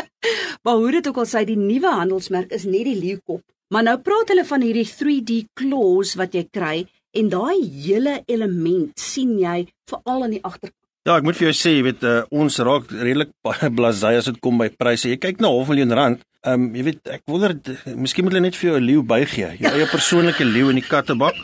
maar 0.68 0.76
hoe 0.76 0.92
dit 1.00 1.08
ook 1.08 1.16
al 1.24 1.32
sê, 1.32 1.46
die 1.48 1.56
nuwe 1.56 1.96
handelsmerk 1.96 2.52
is 2.52 2.68
net 2.68 2.84
die 2.84 3.00
leeukop. 3.00 3.40
Maar 3.72 3.88
nou 3.88 3.96
praat 4.04 4.28
hulle 4.28 4.44
van 4.44 4.62
hierdie 4.62 4.86
3D 4.86 5.40
claws 5.56 6.12
wat 6.20 6.36
jy 6.36 6.44
kry 6.52 6.84
en 7.16 7.30
daai 7.32 7.60
hele 7.86 8.18
element 8.26 8.92
sien 9.00 9.36
jy 9.40 9.64
veral 9.90 10.26
aan 10.26 10.34
die 10.36 10.44
agterkant. 10.44 10.85
Ja, 11.06 11.14
ek 11.20 11.22
moet 11.22 11.36
vir 11.38 11.46
jou 11.46 11.54
sê, 11.54 11.72
jy 11.76 11.82
weet, 11.86 12.00
uh, 12.02 12.24
ons 12.34 12.56
raak 12.66 12.90
redelik 12.90 13.30
baie 13.46 13.68
blasé 13.70 14.16
as 14.18 14.26
dit 14.26 14.40
kom 14.42 14.58
by 14.58 14.66
pryse. 14.74 15.06
Jy 15.06 15.20
kyk 15.22 15.38
na 15.38 15.52
half 15.54 15.70
miljoen 15.70 15.94
rand, 15.94 16.24
Ehm 16.46 16.62
um, 16.62 16.74
jy 16.78 16.82
weet 16.86 17.08
ek 17.10 17.24
wonder 17.26 17.52
miskien 17.98 18.22
moet 18.22 18.36
hulle 18.36 18.44
net 18.44 18.54
vir 18.54 18.68
jou 18.68 18.76
'n 18.78 18.86
leeu 18.86 19.02
bygee. 19.02 19.48
Jou 19.58 19.70
eie 19.74 19.86
persoonlike 19.90 20.44
leeu 20.46 20.68
in 20.70 20.78
die 20.78 20.86
kattebak. 20.86 21.34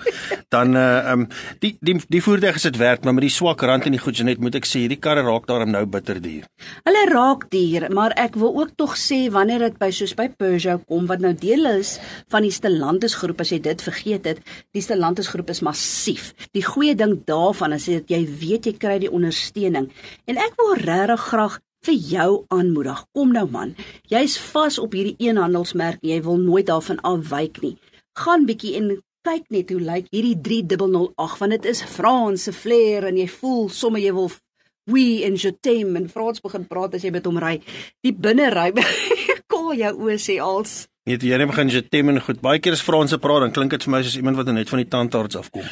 Dan 0.48 0.76
uh 0.76 0.82
ehm 1.10 1.22
um, 1.22 1.28
die 1.58 1.72
die 1.80 1.96
die 2.06 2.20
voertuig 2.22 2.54
is 2.54 2.66
dit 2.68 2.76
werd, 2.76 3.04
maar 3.04 3.14
met 3.14 3.26
die 3.26 3.34
swak 3.34 3.62
rand 3.62 3.86
en 3.86 3.96
die 3.96 3.98
goed 3.98 4.22
net 4.22 4.38
moet 4.38 4.54
ek 4.54 4.66
sê 4.66 4.84
hierdie 4.84 5.00
karre 5.00 5.24
raak 5.26 5.46
daarom 5.46 5.70
nou 5.74 5.84
bitter 5.86 6.20
duur. 6.22 6.44
Hulle 6.86 7.02
raak 7.10 7.50
duur, 7.50 7.88
maar 7.90 8.12
ek 8.14 8.36
wil 8.36 8.54
ook 8.60 8.76
tog 8.76 8.94
sê 8.96 9.28
wanneer 9.30 9.58
dit 9.58 9.78
by 9.78 9.90
soos 9.90 10.14
by 10.14 10.28
Peugeot 10.28 10.86
kom 10.86 11.06
wat 11.06 11.18
nou 11.18 11.34
deel 11.34 11.66
is 11.80 11.98
van 12.30 12.42
die 12.42 12.54
Stellantis 12.54 13.14
groep 13.14 13.40
as 13.40 13.50
jy 13.50 13.58
dit 13.58 13.82
vergeet 13.82 14.24
het, 14.24 14.38
die 14.72 14.82
Stellantis 14.82 15.28
groep 15.28 15.50
is 15.50 15.62
massief. 15.62 16.32
Die 16.54 16.62
goeie 16.62 16.94
ding 16.94 17.24
daarvan 17.26 17.72
is 17.72 17.86
dat 17.86 18.08
jy 18.08 18.22
weet 18.22 18.66
jy 18.66 18.76
kry 18.78 18.98
die 18.98 19.10
ondersteuning. 19.10 19.51
En 19.56 20.36
ek 20.36 20.56
wil 20.56 20.74
regtig 20.80 21.20
graag 21.28 21.60
vir 21.82 21.94
jou 21.94 22.44
aanmoedig. 22.54 23.04
Kom 23.12 23.32
nou 23.34 23.46
man, 23.50 23.74
jy's 24.10 24.36
vas 24.52 24.78
op 24.78 24.94
hierdie 24.94 25.16
eenhandelsmerk, 25.18 26.02
jy 26.02 26.20
wil 26.22 26.38
nooit 26.38 26.66
daarvan 26.70 27.00
afwyk 27.02 27.62
nie. 27.62 27.74
Gaan 28.18 28.46
bietjie 28.46 28.76
en 28.78 28.92
kyk 29.26 29.50
net 29.54 29.70
hoe 29.70 29.80
lyk 29.80 30.08
hierdie 30.10 30.38
3008 30.42 31.38
want 31.40 31.54
dit 31.56 31.68
is 31.70 31.82
Franse 31.86 32.52
flair 32.52 33.06
en 33.06 33.18
jy 33.20 33.28
voel 33.30 33.68
sommer 33.70 34.02
jy 34.02 34.14
wil 34.16 34.30
we 34.90 35.22
en 35.26 35.36
je 35.38 35.52
t'aime 35.62 36.00
en 36.00 36.08
Frans 36.10 36.42
begin 36.42 36.64
praat 36.66 36.96
as 36.98 37.04
jy 37.06 37.12
met 37.14 37.26
hom 37.26 37.38
ry. 37.38 37.58
Die 38.02 38.14
binnery 38.14 38.72
kol 39.52 39.72
jou 39.78 39.92
oë 40.06 40.18
sê 40.18 40.38
als 40.42 40.86
Nee, 41.02 41.16
jy 41.18 41.34
net 41.34 41.48
begin 41.50 41.66
jy 41.66 41.80
tem 41.90 42.12
en 42.12 42.20
goed. 42.22 42.38
Baie 42.38 42.60
keer 42.62 42.76
as 42.76 42.82
Franse 42.86 43.16
praat, 43.18 43.42
dan 43.42 43.50
klink 43.50 43.72
dit 43.74 43.82
vir 43.82 43.90
my 43.90 43.98
soos 44.04 44.14
iemand 44.20 44.36
wat 44.38 44.52
net 44.54 44.68
van 44.70 44.78
die 44.78 44.86
tandarts 44.86 45.34
afkom. 45.40 45.64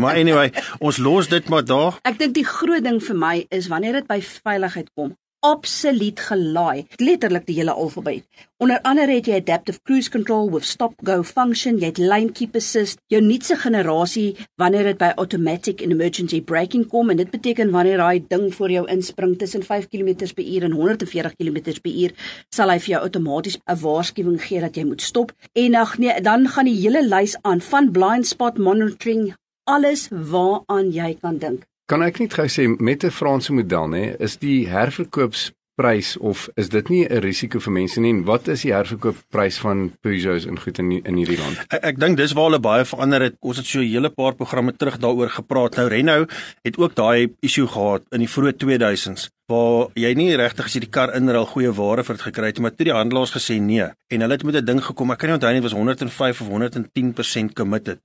maar 0.00 0.16
anyway, 0.16 0.48
ons 0.80 0.96
los 0.96 1.28
dit 1.28 1.50
maar 1.52 1.66
daar. 1.68 1.98
Ek 2.08 2.16
dink 2.22 2.32
die 2.38 2.46
groot 2.48 2.86
ding 2.86 3.02
vir 3.04 3.18
my 3.20 3.34
is 3.52 3.68
wanneer 3.68 4.00
dit 4.00 4.08
by 4.08 4.16
veiligheid 4.24 4.88
kom, 4.96 5.12
absoluut 5.40 6.20
gelaai. 6.20 6.86
Letterlik 6.98 7.46
die 7.46 7.54
hele 7.58 7.72
alfabet. 7.72 8.24
Onder 8.58 8.80
andere 8.82 9.14
het 9.14 9.28
jy 9.30 9.36
adaptive 9.38 9.78
cruise 9.86 10.10
control 10.10 10.50
with 10.50 10.64
stop 10.66 10.94
go 11.06 11.22
function, 11.22 11.78
jy 11.78 11.92
het 11.92 12.00
lane 12.02 12.32
keep 12.34 12.56
assist, 12.58 12.98
jou 13.12 13.20
nuutste 13.22 13.54
generasie 13.60 14.34
wanneer 14.58 14.90
dit 14.90 14.98
by 14.98 15.12
automatic 15.14 15.82
and 15.84 15.94
emergency 15.94 16.40
braking 16.42 16.88
kom 16.90 17.12
en 17.12 17.20
dit 17.20 17.30
beteken 17.30 17.70
wanneer 17.70 18.02
daai 18.02 18.24
ding 18.26 18.48
voor 18.56 18.74
jou 18.74 18.84
inspring 18.90 19.36
tussen 19.38 19.62
5 19.62 19.88
km/h 19.92 20.64
en 20.66 20.74
140 20.74 21.36
km/h, 21.38 22.12
sal 22.50 22.74
hy 22.74 22.78
vir 22.82 22.94
jou 22.96 23.02
outomaties 23.06 23.58
'n 23.62 23.80
waarskuwing 23.82 24.42
gee 24.42 24.60
dat 24.60 24.74
jy 24.76 24.84
moet 24.84 25.02
stop. 25.02 25.32
En 25.54 25.74
ag 25.74 25.98
nee, 25.98 26.20
dan 26.20 26.48
gaan 26.48 26.66
die 26.66 26.80
hele 26.80 27.06
lys 27.06 27.36
aan 27.42 27.60
van 27.60 27.92
blind 27.92 28.26
spot 28.26 28.58
monitoring 28.58 29.34
alles 29.64 30.08
waaraan 30.10 30.90
jy 30.90 31.14
kan 31.20 31.38
dink. 31.38 31.66
Kan 31.88 32.02
ek 32.04 32.18
net 32.20 32.34
gou 32.36 32.44
sê 32.52 32.66
met 32.68 33.04
'n 33.04 33.10
Franse 33.10 33.52
model 33.52 33.86
nê, 33.88 34.02
is 34.20 34.36
die 34.36 34.68
herverkoopsprys 34.68 36.18
of 36.20 36.48
is 36.54 36.68
dit 36.68 36.88
nie 36.88 37.06
'n 37.08 37.22
risiko 37.24 37.58
vir 37.58 37.72
mense 37.72 38.00
nie? 38.00 38.12
Wat 38.24 38.48
is 38.48 38.60
die 38.60 38.72
herverkoopprys 38.72 39.56
van 39.58 39.96
Peugeots 40.02 40.44
in 40.44 40.60
goed 40.60 40.78
in 40.78 40.92
in 40.92 41.16
hierdie 41.16 41.38
land? 41.38 41.56
Ek, 41.68 41.84
ek 41.84 41.98
dink 41.98 42.16
dis 42.18 42.32
waar 42.32 42.50
hulle 42.50 42.60
baie 42.60 42.84
verander 42.84 43.22
het. 43.22 43.36
Ons 43.40 43.56
het 43.56 43.66
so 43.66 43.80
'n 43.80 43.88
hele 43.88 44.10
paar 44.10 44.34
programme 44.34 44.76
terug 44.76 44.98
daaroor 44.98 45.30
gepraat. 45.30 45.76
Nou 45.76 45.88
Renault 45.88 46.30
het 46.62 46.76
ook 46.76 46.94
daai 46.94 47.32
issue 47.40 47.66
gehad 47.66 48.02
in 48.10 48.18
die 48.18 48.28
vroeë 48.28 48.52
2000s 48.52 49.30
waar 49.46 49.88
jy 49.94 50.14
nie 50.14 50.36
regtig 50.36 50.66
as 50.66 50.74
jy 50.74 50.80
die 50.80 50.90
kar 50.90 51.14
inruil 51.16 51.46
goeie 51.46 51.72
ware 51.72 52.04
vir 52.04 52.16
dit 52.16 52.24
gekry 52.24 52.46
het 52.46 52.58
maar 52.58 52.74
toe 52.76 52.84
die 52.84 52.92
handelaars 52.92 53.32
gesê 53.32 53.58
nee 53.60 53.80
en 54.12 54.20
hulle 54.20 54.36
het 54.36 54.44
met 54.44 54.56
'n 54.56 54.64
ding 54.64 54.80
gekom 54.84 55.10
ek 55.10 55.18
kan 55.18 55.28
nie 55.28 55.36
onthou 55.36 55.52
nie 55.52 55.60
dit 55.60 55.70
was 55.70 55.78
105 55.78 56.40
of 56.40 56.48
110% 56.48 57.54
committed 57.54 57.98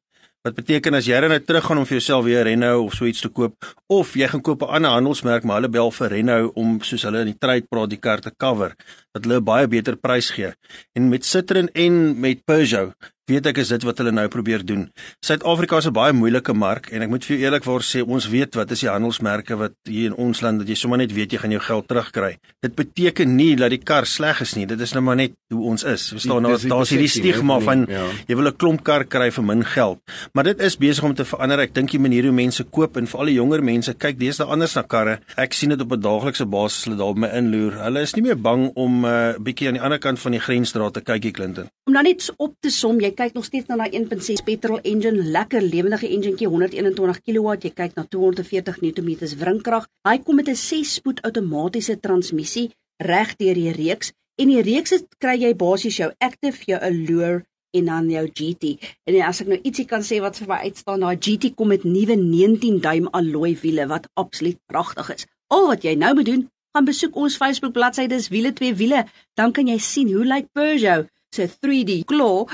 Wat 0.43 0.57
beteken 0.59 0.97
as 0.97 1.05
jy 1.07 1.15
dan 1.23 1.31
nou 1.31 1.39
teruggaan 1.39 1.79
om 1.79 1.85
vir 1.87 1.95
jouself 1.95 2.25
weer 2.25 2.41
Renault 2.43 2.89
of 2.89 2.95
so 2.97 3.07
iets 3.07 3.21
te 3.23 3.29
koop 3.31 3.67
of 3.95 4.09
jy 4.19 4.27
gaan 4.27 4.41
koop 4.43 4.65
'n 4.65 4.75
ander 4.75 4.91
handelsmerk 4.91 5.45
maar 5.47 5.61
hulle 5.61 5.71
bel 5.71 5.91
vir 5.97 6.09
Renault 6.11 6.57
om 6.59 6.81
soos 6.83 7.05
hulle 7.07 7.21
in 7.23 7.31
die 7.31 7.39
trade 7.39 7.63
praat 7.71 7.89
die 7.89 7.99
kar 8.07 8.19
te 8.19 8.31
cover 8.35 8.75
dat 9.15 9.23
hulle 9.23 9.39
'n 9.39 9.43
baie 9.43 9.67
beter 9.67 9.95
prys 9.95 10.31
gee. 10.35 10.51
En 10.99 11.07
met 11.07 11.23
Citroen 11.25 11.69
en 11.71 12.19
met 12.19 12.43
Peugeot 12.43 12.91
weet 13.31 13.45
ek 13.47 13.61
is 13.61 13.69
dit 13.71 13.83
wat 13.87 14.01
hulle 14.01 14.11
nou 14.11 14.25
probeer 14.27 14.63
doen. 14.67 14.81
Suid-Afrika 15.23 15.77
is 15.79 15.87
'n 15.87 15.95
baie 15.95 16.13
moeilike 16.13 16.53
mark 16.53 16.89
en 16.91 17.01
ek 17.01 17.09
moet 17.09 17.23
vir 17.23 17.37
jou 17.37 17.45
eerlikwaar 17.45 17.81
sê 17.81 18.03
ons 18.03 18.27
weet 18.27 18.55
wat 18.55 18.71
is 18.71 18.81
die 18.81 18.89
handelsmerke 18.89 19.55
wat 19.55 19.73
hier 19.87 20.11
in 20.11 20.15
ons 20.15 20.41
land 20.41 20.59
dat 20.59 20.67
jy 20.67 20.75
sommer 20.75 20.97
net 20.97 21.13
weet 21.13 21.31
jy 21.31 21.39
gaan 21.39 21.51
jou 21.51 21.61
geld 21.61 21.87
terugkry. 21.87 22.37
Dit 22.61 22.75
beteken 22.75 23.35
nie 23.35 23.55
dat 23.55 23.69
die 23.69 23.79
kar 23.79 24.05
sleg 24.05 24.41
is 24.41 24.55
nie. 24.55 24.65
Dit 24.65 24.81
is 24.81 24.93
nou 24.93 25.01
maar 25.01 25.15
net 25.15 25.31
hoe 25.53 25.63
ons 25.63 25.83
is. 25.83 26.09
Verstaan 26.09 26.41
nou 26.41 26.57
daar's 26.57 26.89
hierdie 26.89 27.07
stigma 27.07 27.59
van 27.59 27.85
ja. 27.87 28.07
jy 28.27 28.35
wil 28.35 28.47
'n 28.47 28.57
klomp 28.57 28.83
kar 28.83 29.05
kry 29.05 29.31
vir 29.31 29.43
min 29.43 29.63
geld. 29.63 29.99
Maar 30.33 30.43
dit 30.43 30.59
is 30.59 30.77
besig 30.77 31.03
om 31.03 31.13
te 31.13 31.25
verander. 31.25 31.59
Ek 31.59 31.73
dink 31.73 31.91
die 31.91 31.99
manier 31.99 32.23
hoe 32.23 32.33
mense 32.33 32.63
koop 32.63 32.97
en 32.97 33.07
veral 33.07 33.25
die 33.25 33.39
jonger 33.39 33.63
mense 33.63 33.93
kyk 33.93 34.19
deesdae 34.19 34.47
anders 34.47 34.75
na 34.75 34.81
karre. 34.81 35.19
Ek 35.37 35.53
sien 35.53 35.69
dit 35.69 35.81
op 35.81 35.91
'n 35.91 36.01
daaglikse 36.01 36.45
basis 36.45 36.85
hulle 36.85 36.97
daar 36.97 37.13
by 37.13 37.19
my 37.19 37.27
inloer. 37.27 37.83
Hulle 37.83 38.01
is 38.01 38.15
nie 38.15 38.23
meer 38.23 38.35
bang 38.35 38.71
om 38.75 39.05
'n 39.05 39.07
uh, 39.07 39.33
bietjie 39.39 39.67
aan 39.67 39.79
die 39.79 39.81
ander 39.81 39.99
kant 39.99 40.19
van 40.19 40.31
die 40.31 40.41
grensdraad 40.41 40.93
te 40.93 41.01
kykie 41.01 41.31
Clinton. 41.31 41.69
Om 41.85 41.93
dan 41.93 42.03
net 42.03 42.33
op 42.37 42.53
te 42.59 42.69
som, 42.69 42.99
jy 42.99 43.12
kyk 43.15 43.35
nog 43.37 43.45
steeds 43.45 43.69
na 43.69 43.77
daai 43.79 43.95
1.6 43.97 44.43
petrol 44.45 44.81
engine, 44.83 45.23
lekker 45.35 45.61
lewendige 45.61 46.09
enjinkie 46.09 46.47
121 46.49 47.21
kW, 47.23 47.55
jy 47.63 47.71
kyk 47.73 47.95
na 47.97 48.03
240 48.09 48.81
Nm 48.83 49.11
wrinkrag. 49.39 49.87
Hy 50.07 50.17
kom 50.19 50.35
met 50.35 50.49
'n 50.49 50.59
6-spoed 50.59 51.23
outomatiese 51.23 51.99
transmissie 51.99 52.71
reg 52.97 53.35
deur 53.35 53.55
die 53.55 53.71
reeks 53.71 54.13
en 54.41 54.47
die 54.47 54.61
reeks 54.61 54.93
kry 55.17 55.37
jy 55.41 55.53
basies 55.55 55.97
jou 55.97 56.11
Active, 56.19 56.57
jou 56.65 56.79
Allure 56.79 57.43
en 57.73 57.85
dan 57.85 58.09
jou 58.09 58.25
GT. 58.27 58.77
En 59.09 59.21
as 59.21 59.41
ek 59.41 59.47
nou 59.47 59.59
ietsie 59.63 59.85
kan 59.89 60.03
sê 60.05 60.19
wat 60.21 60.37
vir 60.37 60.47
my 60.47 60.59
uitstaan, 60.69 60.99
daai 60.99 61.17
GT 61.17 61.55
kom 61.55 61.67
met 61.73 61.83
nuwe 61.83 62.15
19 62.15 62.81
duim 62.81 63.07
alloy 63.11 63.57
wiele 63.61 63.87
wat 63.87 64.09
absoluut 64.13 64.59
pragtig 64.67 65.09
is. 65.15 65.25
Al 65.47 65.67
wat 65.67 65.83
jy 65.83 65.95
nou 65.95 66.13
moet 66.13 66.25
doen, 66.25 66.47
gaan 66.73 66.85
besoek 66.85 67.15
ons 67.15 67.37
Facebook 67.37 67.73
bladsy 67.73 68.07
dis 68.07 68.29
wiele 68.33 68.53
twee 68.53 68.73
wiele, 68.73 69.05
dan 69.33 69.51
kan 69.51 69.67
jy 69.67 69.77
sien 69.77 70.13
hoe 70.13 70.25
lyk 70.25 70.49
Peugeot 70.53 71.09
se 71.33 71.47
3D 71.47 72.03
Claw 72.09 72.47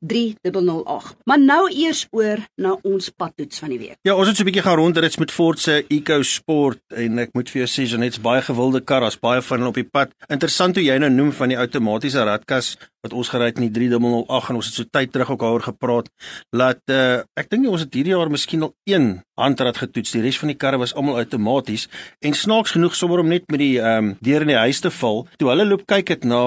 3008. 0.00 1.16
Maar 1.24 1.40
nou 1.40 1.62
eers 1.72 2.06
oor 2.10 2.42
na 2.60 2.76
ons 2.82 3.10
padtoets 3.10 3.58
van 3.62 3.74
die 3.74 3.78
week. 3.78 3.98
Ja, 4.02 4.16
ons 4.16 4.28
het 4.28 4.36
so 4.36 4.42
'n 4.42 4.50
bietjie 4.50 4.66
gaan 4.66 4.78
rondrit 4.80 5.18
met 5.18 5.30
Ford 5.30 5.58
se 5.58 5.84
EcoSport 5.88 6.80
en 6.94 7.18
ek 7.18 7.34
moet 7.34 7.50
vir 7.50 7.64
jou 7.64 7.70
sê, 7.70 7.88
Janet's 7.88 8.20
baie 8.20 8.42
gewilde 8.42 8.80
kar, 8.80 9.00
daar's 9.00 9.20
baie 9.20 9.42
van 9.42 9.58
hulle 9.58 9.68
op 9.68 9.74
die 9.74 9.90
pad. 9.90 10.10
Interessant 10.28 10.76
hoe 10.76 10.84
jy 10.84 10.98
nou 10.98 11.10
noem 11.10 11.32
van 11.32 11.48
die 11.48 11.58
outomatiese 11.58 12.24
radkas 12.24 12.76
wat 13.04 13.12
ons 13.12 13.28
gery 13.28 13.50
het 13.50 13.60
in 13.60 13.68
die 13.68 13.74
3008 13.74 14.50
en 14.50 14.58
ons 14.60 14.66
het 14.70 14.78
so 14.78 14.88
tyd 14.88 15.12
terug 15.12 15.30
ook 15.34 15.42
daaroor 15.44 15.66
gepraat. 15.68 16.08
Laat 16.56 16.80
uh, 16.88 17.20
ek 17.36 17.50
dink 17.52 17.68
ons 17.68 17.84
het 17.84 17.94
hierdie 17.94 18.14
jaar 18.14 18.32
miskien 18.32 18.64
al 18.64 18.72
een 18.88 19.20
handrad 19.40 19.76
getoets. 19.82 20.14
Die 20.14 20.22
res 20.24 20.38
van 20.40 20.52
die 20.52 20.58
karre 20.58 20.80
was 20.80 20.94
almal 20.96 21.20
outomaties 21.20 21.88
en 22.24 22.36
snaaks 22.38 22.76
genoeg 22.76 22.96
sommer 22.96 23.20
om 23.20 23.28
net 23.28 23.48
met 23.52 23.60
die 23.60 23.76
ehm 23.80 24.14
um, 24.14 24.14
deur 24.24 24.46
in 24.46 24.54
die 24.54 24.62
huis 24.64 24.80
te 24.80 24.90
val. 24.90 25.26
Toe 25.36 25.50
hulle 25.52 25.66
loop 25.68 25.84
kyk 25.90 26.14
het 26.14 26.24
na 26.24 26.40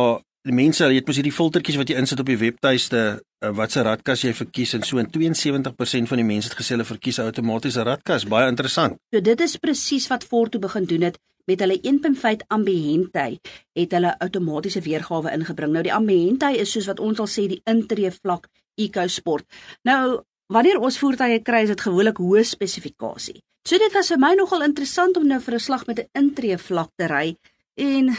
die 0.48 0.56
mense, 0.56 0.86
jy 0.88 1.00
het 1.00 1.08
mos 1.10 1.18
hierdie 1.20 1.34
filtertjies 1.36 1.78
wat 1.80 1.90
jy 1.92 1.98
insit 2.00 2.20
op 2.24 2.30
die 2.30 2.40
webtuiste 2.40 3.02
uh, 3.18 3.52
wat 3.58 3.74
se 3.74 3.84
radkas 3.86 4.24
jy 4.24 4.34
verkies 4.38 4.74
en 4.78 4.84
so 4.88 5.00
en 5.02 5.10
72% 5.12 6.12
van 6.12 6.22
die 6.22 6.28
mense 6.28 6.50
het 6.50 6.58
gesê 6.58 6.76
hulle 6.76 6.88
verkies 6.88 7.20
'n 7.20 7.30
outomatiese 7.30 7.84
radkas. 7.84 8.26
Baie 8.26 8.50
interessant. 8.50 8.98
So 9.14 9.22
dit 9.22 9.42
is 9.42 9.58
presies 9.58 10.08
wat 10.08 10.24
Ford 10.24 10.52
toe 10.52 10.62
begin 10.62 10.86
doen 10.86 11.02
het 11.02 11.18
met 11.48 11.60
hulle 11.60 11.80
1.5 11.82 12.46
Ambiente 12.48 13.40
het 13.74 13.92
hulle 13.92 14.16
outomatiese 14.20 14.82
weergawe 14.82 15.32
ingebring. 15.32 15.72
Nou 15.72 15.84
die 15.84 15.94
Ambiente 15.94 16.52
is 16.58 16.72
soos 16.72 16.88
wat 16.88 17.00
ons 17.00 17.20
al 17.20 17.28
sê 17.28 17.48
die 17.48 17.62
intree 17.66 18.12
vlak 18.12 18.48
EcoSport. 18.76 19.46
Nou 19.84 20.24
wanneer 20.54 20.80
ons 20.80 21.00
voertuie 21.00 21.42
kry 21.44 21.64
is 21.64 21.74
dit 21.74 21.82
gewoonlik 21.82 22.18
hoë 22.18 22.44
spesifikasie. 22.44 23.42
So 23.68 23.78
dit 23.78 23.94
was 23.94 24.12
vir 24.14 24.20
my 24.20 24.34
nogal 24.36 24.64
interessant 24.64 25.18
om 25.18 25.28
nou 25.28 25.40
vir 25.40 25.56
'n 25.56 25.60
slag 25.60 25.88
met 25.88 26.00
'n 26.00 26.10
intree 26.14 26.58
vlak 26.58 26.92
te 26.96 27.08
ry 27.08 27.36
en 27.76 28.16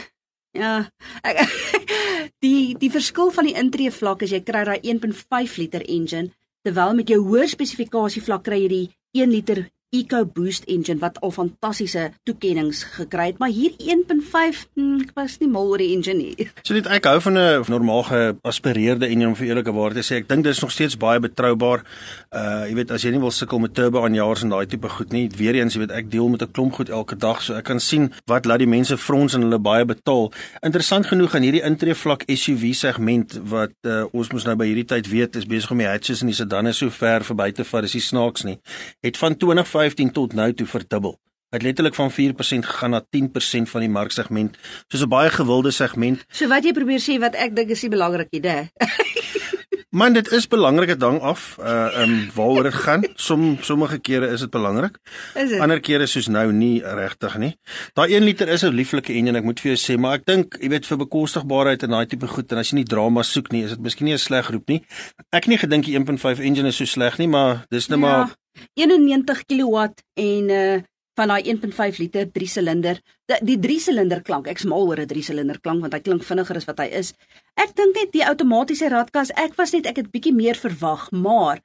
Ja. 0.57 0.89
Ek, 1.21 1.41
die 2.43 2.75
die 2.79 2.91
verskil 2.91 3.31
van 3.35 3.49
die 3.49 3.57
intree 3.57 3.91
vlak 3.93 4.23
is 4.25 4.33
jy 4.33 4.41
kry 4.45 4.63
daai 4.65 4.79
1.5 4.81 5.57
liter 5.61 5.85
engine 5.85 6.33
terwyl 6.65 6.95
met 6.97 7.11
jou 7.11 7.19
hoër 7.23 7.51
spesifikasie 7.51 8.23
vlak 8.25 8.43
kry 8.47 8.63
jy 8.65 8.71
die 8.73 8.87
1 9.23 9.33
liter 9.33 9.61
EcoBoost 9.89 10.67
engine 10.69 10.99
wat 11.01 11.17
al 11.25 11.31
fantastiese 11.33 12.11
toekenninge 12.23 12.73
gekry 12.93 13.31
het, 13.31 13.39
maar 13.41 13.49
hier 13.49 13.73
1.5 13.73 14.59
hmm, 14.73 14.99
ek 15.01 15.15
was 15.17 15.39
nie 15.41 15.49
mal 15.49 15.65
oor 15.71 15.81
die 15.81 15.89
engine 15.95 16.19
nie. 16.21 16.47
So 16.67 16.75
net 16.77 16.89
ek 16.93 17.07
hou 17.09 17.17
van 17.25 17.37
'n 17.39 17.65
normaal 17.73 18.03
geaspireerde 18.05 19.07
engine 19.09 19.35
vir 19.35 19.47
eerlike 19.47 19.73
waar 19.73 19.93
te 19.93 20.03
sê. 20.05 20.21
Ek 20.21 20.29
dink 20.29 20.43
dit 20.45 20.53
is 20.53 20.61
nog 20.61 20.71
steeds 20.71 20.97
baie 20.97 21.19
betroubaar. 21.19 21.81
Uh 22.29 22.69
jy 22.69 22.75
weet 22.77 22.91
as 22.91 23.03
jy 23.03 23.11
nie 23.15 23.21
wil 23.23 23.33
sukkel 23.33 23.59
met 23.59 23.73
turbo 23.73 24.03
aanjaars 24.05 24.43
en 24.45 24.53
daai 24.53 24.67
tipe 24.69 24.89
goed 24.89 25.11
nie, 25.11 25.29
weer 25.37 25.55
eens 25.55 25.73
jy 25.73 25.81
weet 25.85 25.95
ek 25.95 26.11
deel 26.11 26.29
met 26.29 26.41
'n 26.41 26.51
klomp 26.51 26.73
goed 26.73 26.89
elke 26.89 27.17
dag, 27.17 27.41
so 27.41 27.55
ek 27.55 27.65
kan 27.65 27.79
sien 27.79 28.13
wat 28.25 28.45
laat 28.45 28.59
die 28.59 28.69
mense 28.69 28.97
frons 28.97 29.33
en 29.33 29.41
hulle 29.41 29.59
baie 29.59 29.85
betaal. 29.85 30.31
Interessant 30.61 31.05
genoeg 31.05 31.35
aan 31.35 31.41
hierdie 31.41 31.65
intree 31.65 31.95
vlak 31.95 32.23
SUV 32.27 32.73
segment 32.73 33.39
wat 33.43 33.73
uh, 33.87 34.05
ons 34.13 34.29
mos 34.29 34.45
nou 34.45 34.55
by 34.55 34.65
hierdie 34.69 34.85
tyd 34.85 35.09
weet 35.09 35.35
is 35.35 35.45
besig 35.45 35.71
om 35.71 35.81
die 35.81 35.87
hatches 35.87 36.21
en 36.21 36.27
die 36.27 36.37
sedans 36.37 36.77
so 36.77 36.89
ver 36.89 37.23
verby 37.23 37.51
te 37.51 37.63
vat, 37.63 37.83
is 37.83 37.91
die 37.97 38.01
snaaks 38.01 38.43
nie. 38.43 38.59
Het 39.01 39.17
van 39.17 39.35
20 39.35 39.67
2015 39.79 40.11
tot 40.11 40.33
nou 40.33 40.53
toe 40.53 40.67
verdubbel. 40.67 41.17
Hy 41.49 41.57
het 41.57 41.65
letterlik 41.65 41.95
van 41.97 42.11
4% 42.13 42.67
gegaan 42.69 42.91
na 42.93 43.01
10% 43.01 43.69
van 43.71 43.81
die 43.81 43.89
marksegment. 43.89 44.57
Soos 44.87 45.01
'n 45.01 45.09
baie 45.09 45.29
gewilde 45.29 45.71
segment. 45.71 46.25
So 46.29 46.47
wat 46.47 46.63
jy 46.63 46.73
probeer 46.73 46.99
sê 46.99 47.19
wat 47.19 47.35
ek 47.35 47.55
dink 47.55 47.69
is 47.69 47.81
die 47.81 47.89
belangrikste, 47.89 48.47
hè? 48.47 48.63
Man, 49.89 50.13
dit 50.13 50.27
is 50.31 50.45
belangrik 50.47 50.87
dit 50.87 51.01
hang 51.01 51.17
af 51.19 51.57
uh 51.57 52.01
um 52.03 52.29
waaroor 52.35 52.63
dit 52.63 52.73
gaan. 52.73 53.03
Som 53.15 53.57
sommige 53.61 53.97
kere 53.97 54.27
is 54.27 54.39
dit 54.39 54.49
belangrik. 54.49 54.99
Is 55.33 55.49
dit? 55.49 55.59
Ander 55.59 55.79
kere 55.79 56.05
soos 56.05 56.27
nou 56.27 56.51
nie 56.53 56.83
regtig 56.83 57.37
nie. 57.37 57.57
Daai 57.93 58.13
1 58.13 58.23
liter 58.23 58.47
is 58.47 58.63
'n 58.63 58.73
lieflike 58.73 59.13
enjin, 59.13 59.35
ek 59.35 59.43
moet 59.43 59.59
vir 59.59 59.73
jou 59.73 59.79
sê, 59.81 59.99
maar 59.99 60.13
ek 60.13 60.25
dink, 60.25 60.57
jy 60.61 60.69
weet 60.69 60.85
vir 60.85 60.97
bekostigbaarheid 60.97 61.83
en 61.83 61.89
daai 61.89 62.05
tipe 62.05 62.27
goed 62.27 62.51
en 62.51 62.57
as 62.57 62.69
jy 62.69 62.75
nie 62.75 62.85
drama 62.85 63.23
soek 63.23 63.51
nie, 63.51 63.63
is 63.63 63.69
dit 63.69 63.81
miskien 63.81 64.05
nie 64.05 64.13
'n 64.13 64.17
sleg 64.17 64.49
roep 64.49 64.69
nie. 64.69 64.83
Ek 65.33 65.43
het 65.43 65.47
nie 65.47 65.57
gedink 65.57 65.85
die 65.85 65.95
1.5 65.95 66.39
enjin 66.39 66.65
is 66.65 66.75
so 66.75 66.85
sleg 66.85 67.17
nie, 67.17 67.27
maar 67.27 67.65
dis 67.71 67.87
net 67.87 67.99
nou 67.99 68.11
ja. 68.11 68.17
maar 68.17 68.35
91 68.73 69.45
kW 69.45 69.89
en 70.15 70.49
uh 70.49 70.79
van 71.19 71.33
daai 71.33 71.43
1.5 71.51 71.97
liter 71.99 72.27
3 72.31 72.47
silinder. 72.47 72.99
Die 73.43 73.57
3 73.59 73.79
silinder 73.89 74.21
klank, 74.23 74.47
ek's 74.47 74.63
mal 74.63 74.87
oor 74.87 75.01
'n 75.03 75.07
3 75.07 75.23
silinder 75.29 75.59
klank 75.59 75.81
want 75.83 75.93
hy 75.93 75.99
klink 75.99 76.23
vinniger 76.23 76.55
as 76.55 76.67
wat 76.69 76.79
hy 76.79 76.87
is. 77.01 77.13
Ek 77.59 77.75
dink 77.75 77.95
net 77.95 78.13
die 78.15 78.23
outomatiese 78.23 78.87
radkas, 78.89 79.33
ek 79.35 79.57
was 79.59 79.73
net 79.73 79.85
ek 79.85 79.97
het 79.97 80.11
bietjie 80.11 80.33
meer 80.33 80.55
verwag, 80.55 81.11
maar 81.11 81.59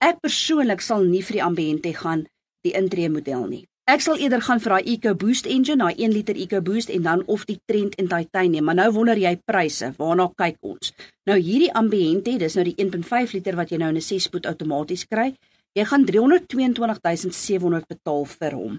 ek 0.00 0.20
persoonlik 0.22 0.80
sal 0.80 1.02
nie 1.04 1.22
vir 1.22 1.40
die 1.40 1.42
Ambiente 1.42 1.94
gaan 1.94 2.26
die 2.62 2.76
intree 2.76 3.08
model 3.08 3.46
nie. 3.48 3.64
Ek 3.90 4.00
sal 4.04 4.20
eerder 4.22 4.40
gaan 4.46 4.60
vir 4.62 4.70
daai 4.70 4.90
EcoBoost 4.92 5.46
engine, 5.50 5.82
daai 5.82 5.94
1 5.98 6.12
liter 6.14 6.36
EcoBoost 6.36 6.90
en 6.94 7.02
dan 7.02 7.22
of 7.26 7.44
die 7.44 7.58
Trent 7.66 7.96
en 7.98 8.06
Titanium. 8.06 8.64
Maar 8.64 8.74
nou 8.74 8.90
wonder 8.92 9.18
jy 9.18 9.34
pryse, 9.44 9.92
waarna 9.98 10.28
kyk 10.36 10.56
ons? 10.60 10.92
Nou 11.26 11.38
hierdie 11.38 11.72
Ambiente, 11.74 12.36
dis 12.38 12.54
nou 12.54 12.64
die 12.64 12.76
1.5 12.78 13.34
liter 13.34 13.56
wat 13.58 13.70
jy 13.70 13.78
nou 13.78 13.88
in 13.90 13.98
'n 13.98 14.06
6-spoed 14.10 14.46
outomaties 14.46 15.06
kry. 15.10 15.34
Jy 15.78 15.84
gaan 15.86 16.02
322700 16.02 17.84
betaal 17.86 18.24
vir 18.26 18.54
hom. 18.58 18.78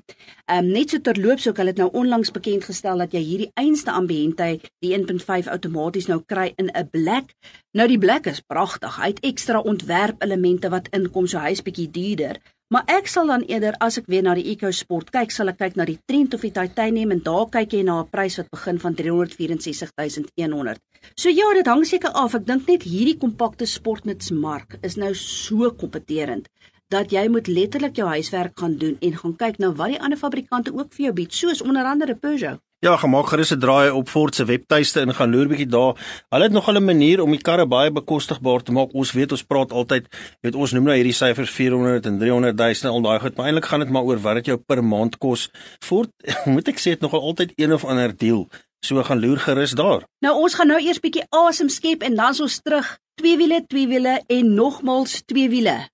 Ehm 0.52 0.66
um, 0.66 0.72
net 0.76 0.92
so 0.92 1.00
terloops 1.00 1.48
ook 1.48 1.58
hulle 1.62 1.72
het 1.72 1.78
nou 1.80 1.88
onlangs 1.96 2.32
bekend 2.36 2.66
gestel 2.68 3.00
dat 3.00 3.14
jy 3.16 3.22
hierdie 3.24 3.52
einste 3.56 3.92
ambiente 3.96 4.60
die 4.84 4.92
1.5 4.98 5.48
outomaties 5.54 6.10
nou 6.12 6.20
kry 6.28 6.52
in 6.58 6.68
'n 6.68 6.90
black. 6.92 7.32
Nou 7.72 7.88
die 7.88 7.98
black 7.98 8.28
is 8.28 8.44
pragtig. 8.44 8.98
Hy 9.00 9.08
het 9.08 9.24
ekstra 9.24 9.62
ontwerp 9.62 10.24
elemente 10.24 10.70
wat 10.70 10.90
inkom 10.92 11.28
so 11.28 11.40
hy's 11.40 11.64
bietjie 11.64 11.92
duurder. 11.92 12.42
Maar 12.68 12.84
ek 12.88 13.08
sal 13.08 13.28
dan 13.28 13.42
eerder 13.48 13.76
as 13.80 13.98
ek 13.98 14.06
weer 14.08 14.24
na 14.24 14.34
die 14.34 14.52
EcoSport 14.52 15.10
kyk, 15.12 15.32
sal 15.32 15.48
ek 15.48 15.58
kyk 15.58 15.76
na 15.76 15.86
die 15.86 16.00
Trent 16.06 16.34
of 16.34 16.42
die 16.42 16.52
Titanium 16.52 17.12
en 17.12 17.24
daar 17.24 17.48
kyk 17.50 17.72
jy 17.72 17.84
na 17.84 18.02
'n 18.02 18.10
prys 18.12 18.36
wat 18.38 18.50
begin 18.50 18.80
van 18.80 18.96
364100. 18.96 20.80
So 21.16 21.30
ja, 21.30 21.54
dit 21.54 21.68
hang 21.68 21.86
seker 21.86 22.12
af. 22.12 22.36
Ek 22.36 22.46
dink 22.46 22.68
net 22.68 22.84
hierdie 22.84 23.18
kompakte 23.18 23.66
sportnutsmark 23.66 24.78
is 24.82 24.96
nou 24.96 25.14
so 25.14 25.72
kompeterend 25.72 26.48
dat 26.92 27.14
jy 27.16 27.28
moet 27.32 27.48
letterlik 27.48 27.96
jou 27.96 28.08
huiswerk 28.08 28.60
gaan 28.60 28.76
doen 28.78 28.98
en 29.00 29.16
gaan 29.18 29.36
kyk 29.40 29.58
na 29.64 29.72
wat 29.80 29.94
die 29.94 30.02
ander 30.02 30.20
fabrikante 30.20 30.74
ook 30.76 30.92
vir 30.96 31.06
jou 31.06 31.14
bied, 31.22 31.34
soos 31.34 31.64
onder 31.64 31.88
andere 31.88 32.16
Peugeot. 32.16 32.60
Ja, 32.82 32.96
gemaak 32.98 33.28
gerus 33.30 33.52
'n 33.54 33.60
draai 33.60 33.92
op 33.92 34.10
Ford 34.10 34.36
se 34.36 34.46
webtuiste 34.46 35.00
en 35.00 35.14
gaan 35.14 35.30
loer 35.30 35.48
bietjie 35.48 35.68
daar. 35.68 35.94
Hulle 36.30 36.44
het 36.44 36.52
nog 36.52 36.68
'n 36.68 36.84
manier 36.84 37.22
om 37.22 37.32
die 37.32 37.42
karre 37.42 37.68
baie 37.68 37.92
bekostigbaar 37.92 38.64
te 38.64 38.72
maak. 38.72 38.94
Ons 38.94 39.12
weet 39.12 39.32
ons 39.32 39.44
praat 39.44 39.72
altyd, 39.72 40.08
weet 40.42 40.56
ons 40.56 40.72
noem 40.72 40.84
nou 40.84 40.96
hierdie 40.96 41.14
syfers 41.14 41.52
400 41.52 42.06
en 42.06 42.18
300 42.18 42.56
000 42.58 42.94
al 42.94 43.02
daai 43.02 43.20
goed, 43.20 43.36
maar 43.36 43.46
eintlik 43.46 43.66
gaan 43.66 43.80
dit 43.80 43.90
maar 43.90 44.04
oor 44.04 44.20
wat 44.20 44.36
dit 44.36 44.46
jou 44.46 44.58
per 44.58 44.84
maand 44.84 45.18
kos. 45.18 45.50
Ford, 45.80 46.10
moet 46.46 46.68
ek 46.68 46.80
sê, 46.80 46.90
het 46.90 47.02
nogal 47.02 47.22
altyd 47.22 47.54
een 47.56 47.74
of 47.74 47.86
ander 47.86 48.18
deal. 48.18 48.48
So 48.86 49.04
gaan 49.04 49.20
loer 49.20 49.38
gerus 49.38 49.72
daar. 49.72 50.02
Nou 50.20 50.42
ons 50.42 50.54
gaan 50.54 50.68
nou 50.68 50.80
eers 50.82 51.00
bietjie 51.00 51.26
asem 51.30 51.70
skep 51.70 52.02
en 52.02 52.16
dan 52.16 52.34
ons 52.42 52.62
terug. 52.62 52.98
Twee 53.14 53.38
wiele, 53.38 53.64
twee 53.68 53.88
wiele 53.88 54.24
en 54.28 54.54
nogmals 54.54 55.22
twee 55.26 55.50
wiele. 55.50 55.91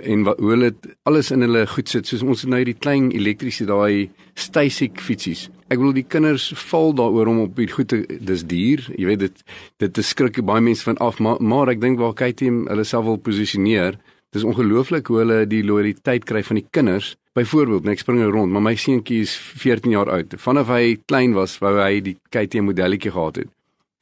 en 0.01 0.23
wat 0.25 0.39
hoe 0.41 0.49
hulle 0.55 0.71
alles 1.05 1.29
in 1.31 1.45
hulle 1.45 1.67
goed 1.69 1.89
sit 1.89 2.09
soos 2.09 2.23
ons 2.25 2.45
nou 2.49 2.63
die 2.65 2.73
klein 2.73 3.11
elektriese 3.13 3.67
daai 3.69 4.09
Stasic 4.33 4.97
fietsies. 4.97 5.49
Ek 5.69 5.77
bedoel 5.77 5.99
die 5.99 6.07
kinders 6.09 6.47
val 6.71 6.95
daaroor 6.97 7.29
om 7.29 7.43
op 7.43 7.59
die 7.59 7.69
goed 7.69 7.91
te 7.93 8.01
dis 8.17 8.45
duur. 8.49 8.87
Jy 8.97 9.05
weet 9.11 9.27
dit 9.27 9.43
dit 9.83 10.01
is 10.01 10.09
skrik 10.09 10.41
baie 10.45 10.61
mense 10.65 10.85
van 10.87 10.97
af 10.97 11.19
maar 11.21 11.37
maar 11.41 11.69
ek 11.69 11.81
dink 11.81 12.01
waar 12.01 12.17
KTM 12.17 12.65
hulle 12.71 12.85
self 12.85 13.05
wil 13.05 13.21
posisioneer, 13.21 13.99
dis 14.33 14.45
ongelooflik 14.45 15.13
hoe 15.13 15.21
hulle 15.21 15.39
die 15.45 15.61
loyaliteit 15.65 16.25
kry 16.25 16.41
van 16.41 16.61
die 16.61 16.67
kinders. 16.73 17.13
Byvoorbeeld, 17.33 17.87
ek 17.89 18.01
spring 18.03 18.19
nou 18.21 18.29
rond, 18.29 18.51
maar 18.53 18.61
my 18.61 18.75
seentjie 18.77 19.23
is 19.25 19.31
14 19.33 19.89
jaar 19.89 20.09
oud. 20.13 20.35
Vanaf 20.37 20.67
hy 20.69 20.99
klein 21.09 21.31
was, 21.33 21.55
wou 21.63 21.71
hy 21.79 21.95
die 22.05 22.13
KTM 22.29 22.67
modelletjie 22.67 23.09
gehad 23.15 23.39
het. 23.41 23.49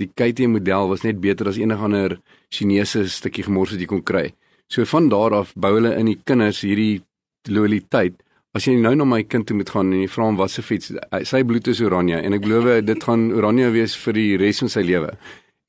Die 0.03 0.09
KTM 0.11 0.51
model 0.57 0.89
was 0.89 1.05
net 1.05 1.21
beter 1.23 1.47
as 1.47 1.59
enige 1.61 1.85
ander 1.87 2.17
Chinese 2.51 3.05
stukkie 3.07 3.45
gemors 3.47 3.71
wat 3.71 3.79
jy 3.79 3.87
kon 3.87 4.01
kry. 4.03 4.25
So 4.67 4.83
van 4.89 5.07
daar 5.13 5.37
af 5.37 5.53
bou 5.55 5.71
hulle 5.77 5.93
in 5.95 6.09
die 6.11 6.17
kinders 6.27 6.59
hierdie 6.65 7.05
loyaliteit. 7.47 8.17
As 8.51 8.67
jy 8.67 8.75
nou 8.75 8.91
na 8.99 9.07
my 9.07 9.21
kind 9.23 9.47
toe 9.47 9.55
moet 9.55 9.71
gaan 9.71 9.93
en 9.93 10.03
jy 10.03 10.11
vra 10.11 10.27
hom 10.27 10.41
wat 10.41 10.51
se 10.51 10.65
fiets, 10.67 10.91
sy 11.31 11.41
bloed 11.47 11.71
is 11.71 11.79
oranje 11.85 12.19
en 12.19 12.35
ek 12.35 12.43
glo 12.43 12.75
dit 12.83 13.07
gaan 13.07 13.29
oranje 13.37 13.71
wees 13.77 13.95
vir 14.03 14.19
die 14.19 14.27
res 14.43 14.59
van 14.65 14.73
sy 14.75 14.83
lewe. 14.83 15.15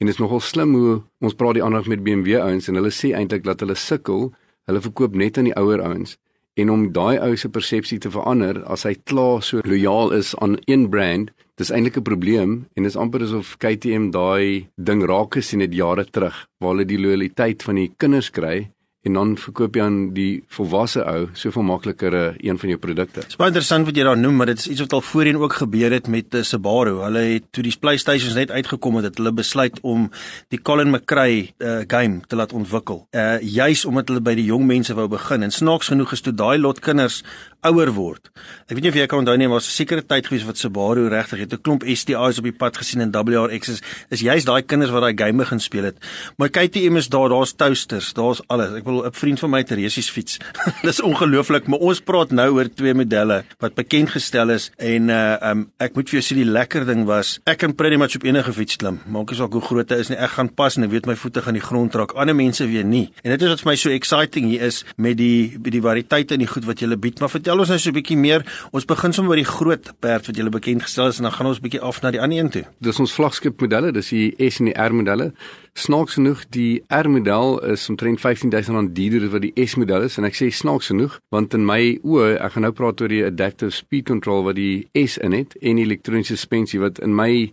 En 0.02 0.11
dit 0.11 0.16
is 0.16 0.19
nogal 0.19 0.42
slim 0.42 0.75
hoe 0.75 0.99
ons 1.23 1.38
praat 1.38 1.61
die 1.61 1.62
ander 1.62 1.87
met 1.87 2.02
BMW 2.02 2.42
ouens 2.42 2.66
en 2.66 2.83
hulle 2.83 2.90
sê 2.90 3.14
eintlik 3.14 3.47
dat 3.47 3.62
hulle 3.62 3.78
sukkel, 3.78 4.33
hulle 4.66 4.83
verkoop 4.83 5.14
net 5.14 5.38
aan 5.38 5.52
die 5.52 5.59
ouer 5.62 5.87
ouens 5.87 6.19
en 6.61 6.71
om 6.71 6.89
daai 6.93 7.17
ou 7.19 7.37
se 7.37 7.49
persepsie 7.49 7.99
te 8.03 8.11
verander 8.13 8.61
as 8.75 8.85
hy 8.89 8.93
klaar 9.09 9.41
so 9.47 9.65
lojaal 9.65 10.13
is 10.17 10.35
aan 10.45 10.59
een 10.67 10.89
brand, 10.93 11.31
dis 11.57 11.71
eintlik 11.71 11.97
'n 11.97 12.09
probleem 12.11 12.53
en 12.77 12.83
dit 12.83 12.93
is 12.93 12.97
amper 12.97 13.23
asof 13.23 13.57
KTM 13.63 14.11
daai 14.11 14.69
ding 14.77 15.05
raak 15.05 15.35
gesien 15.35 15.61
het 15.61 15.75
jare 15.75 16.05
terug 16.05 16.47
waar 16.61 16.71
hulle 16.73 16.85
die 16.85 17.01
loyaliteit 17.01 17.63
van 17.63 17.77
die 17.77 17.93
kinders 17.97 18.31
kry 18.31 18.69
en 19.03 19.17
dan 19.19 19.33
verkoop 19.39 19.75
jy 19.77 19.83
aan 19.83 19.99
die 20.15 20.45
volwasse 20.55 21.03
ou 21.03 21.27
soveel 21.39 21.65
makliker 21.67 22.15
eh, 22.15 22.27
een 22.47 22.59
van 22.59 22.71
jou 22.71 22.79
produkte. 22.83 23.25
Dis 23.27 23.39
baie 23.41 23.51
interessant 23.51 23.89
wat 23.89 23.99
jy 23.99 24.05
daar 24.07 24.19
noem, 24.19 24.37
maar 24.39 24.53
dit 24.53 24.63
is 24.63 24.69
iets 24.75 24.85
wat 24.85 24.95
al 24.99 25.05
voorheen 25.07 25.41
ook 25.43 25.57
gebeur 25.59 25.95
het 25.95 26.07
met 26.13 26.35
uh, 26.39 26.43
Subaru. 26.47 27.01
Hulle 27.03 27.25
het 27.33 27.49
toe 27.51 27.65
die 27.67 27.75
PlayStations 27.81 28.39
net 28.39 28.51
uitgekom 28.55 29.01
het, 29.01 29.11
het 29.11 29.19
hulle 29.19 29.35
besluit 29.35 29.81
om 29.83 30.07
die 30.55 30.61
Colin 30.63 30.93
McRae 30.95 31.49
uh, 31.59 31.81
game 31.91 32.23
te 32.29 32.39
laat 32.39 32.55
ontwikkel. 32.55 33.07
Uh 33.11 33.41
juis 33.43 33.85
omdat 33.89 34.09
hulle 34.13 34.23
by 34.23 34.37
die 34.39 34.47
jong 34.47 34.67
mense 34.69 34.95
wou 34.95 35.09
begin 35.11 35.43
en 35.43 35.51
snaaks 35.51 35.91
genoeg 35.91 36.13
is 36.15 36.23
toe 36.23 36.35
daai 36.37 36.59
lot 36.61 36.79
kinders 36.85 37.23
ouer 37.62 37.92
word. 37.95 38.31
Ek 38.66 38.75
weet 38.75 38.83
nie 38.87 38.90
of 38.90 38.97
jy 38.99 39.07
kan 39.11 39.23
onthou 39.23 39.37
nie, 39.38 39.47
maar 39.47 39.61
was 39.61 39.69
'n 39.71 39.76
sekere 39.78 40.02
tyd 40.02 40.26
gewees 40.26 40.45
wat 40.45 40.59
Subaru 40.59 41.09
regtig 41.09 41.38
het 41.38 41.52
'n 41.52 41.62
klomp 41.62 41.83
STI's 41.87 42.38
op 42.38 42.45
die 42.45 42.52
pad 42.52 42.76
gesien 42.76 43.00
en 43.00 43.12
WRX's. 43.12 43.81
Is 44.11 44.21
juist 44.21 44.47
daai 44.47 44.62
kinders 44.62 44.90
wat 44.90 45.02
daai 45.02 45.14
game 45.16 45.38
begin 45.38 45.61
speel 45.61 45.85
het. 45.85 45.97
Maar 46.37 46.49
KTM 46.49 46.97
is 46.97 47.09
daar, 47.09 47.28
daar's 47.28 47.52
toasters, 47.52 48.12
daar's 48.12 48.40
alles. 48.49 48.73
Ek 48.73 48.85
bedoel 48.85 49.07
'n 49.07 49.12
vriend 49.12 49.38
van 49.38 49.50
my 49.50 49.59
het 49.59 49.71
'n 49.71 49.75
resies 49.75 50.11
fiets. 50.11 50.38
Dis 50.83 51.00
ongelooflik, 51.00 51.66
maar 51.66 51.78
ons 51.78 52.00
praat 52.00 52.31
nou 52.31 52.50
oor 52.52 52.69
twee 52.69 52.95
modelle 52.95 53.44
wat 53.59 53.75
bekend 53.75 54.11
gestel 54.11 54.51
is 54.51 54.70
en 54.77 55.09
uh 55.09 55.37
um 55.42 55.70
ek 55.79 55.94
moet 55.94 56.09
vir 56.09 56.20
jou 56.20 56.25
sê 56.25 56.35
die 56.37 56.51
lekker 56.51 56.87
ding 56.87 57.05
was 57.07 57.40
ek 57.44 57.59
kan 57.59 57.75
pretty 57.75 57.96
much 57.96 58.16
op 58.16 58.25
enige 58.25 58.53
fiets 58.53 58.77
klim. 58.77 59.01
Maak 59.07 59.31
nie 59.31 59.38
saak 59.38 59.53
hoe 59.53 59.61
groot 59.61 59.90
hy 59.90 59.96
is 59.96 60.09
nie. 60.09 60.18
Ek 60.18 60.31
gaan 60.31 60.48
pas 60.55 60.77
en 60.77 60.85
ek 60.85 60.90
weet 60.90 61.07
my 61.07 61.16
voete 61.16 61.42
gaan 61.42 61.55
die 61.55 61.62
grond 61.62 61.94
raak. 61.94 62.12
Ander 62.12 62.35
mense 62.35 62.66
weet 62.66 62.87
nie. 62.87 63.12
En 63.22 63.31
dit 63.31 63.42
is 63.42 63.48
wat 63.48 63.61
vir 63.61 63.70
my 63.70 63.77
so 63.77 63.90
exciting 63.90 64.48
hier 64.51 64.62
is 64.62 64.85
met 64.96 65.16
die 65.16 65.59
met 65.62 65.72
die 65.72 65.83
variëteite 65.83 66.35
en 66.35 66.38
die 66.44 66.51
goed 66.51 66.64
wat 66.64 66.81
jy 66.81 66.96
bied. 66.96 67.20
Maar 67.20 67.31
vertel 67.31 67.52
ons 67.61 67.69
nou 67.69 67.79
so 67.79 67.91
'n 67.91 67.95
bietjie 67.95 68.17
meer. 68.17 68.45
Ons 68.73 68.85
begin 68.85 69.12
sommer 69.12 69.31
by 69.31 69.43
die 69.43 69.51
groot 69.51 69.93
perd 70.01 70.27
wat 70.27 70.37
jy 70.37 70.49
bekend 70.49 70.83
gestel 70.83 71.09
is 71.09 71.19
en 71.19 71.25
dan 71.25 71.33
gaan 71.33 71.47
ons 71.47 71.61
bietjie 71.61 71.81
af 71.81 72.03
na 72.03 72.11
die 72.11 72.21
ander 72.21 72.38
een 72.38 72.51
toe. 72.51 72.65
Dis 72.81 73.01
ons 73.01 73.12
vlaggenskap 73.12 73.61
modelle, 73.61 73.93
dis 73.93 74.09
die 74.09 74.35
S 74.38 74.61
en 74.61 74.67
die 74.67 74.75
R 74.75 74.93
modelle. 74.93 75.33
Snaaks 75.75 76.15
genoeg, 76.15 76.45
die 76.51 76.83
R 76.88 77.09
model 77.09 77.59
is 77.73 77.88
omtrent 77.88 78.21
15000 78.21 78.75
rand 78.75 78.95
duurder 78.95 79.27
as 79.27 79.33
wat 79.33 79.43
die 79.43 79.67
S 79.67 79.77
model 79.77 80.03
is 80.03 80.19
en 80.19 80.25
ek 80.25 80.35
sê 80.35 80.51
snaaks 80.51 80.87
genoeg 80.87 81.19
want 81.31 81.55
in 81.55 81.65
my 81.65 81.99
oë, 82.05 82.38
ek 82.41 82.53
gaan 82.53 82.62
nou 82.62 82.73
praat 82.73 83.01
oor 83.01 83.09
die 83.09 83.25
adaptive 83.25 83.71
speed 83.71 84.07
control 84.07 84.45
wat 84.45 84.57
die 84.57 84.88
S 84.95 85.19
in 85.19 85.33
het 85.33 85.57
en 85.62 85.77
die 85.77 85.85
elektroniese 85.85 86.37
suspensie 86.37 86.81
wat 86.81 87.01
in 87.01 87.15
my 87.17 87.53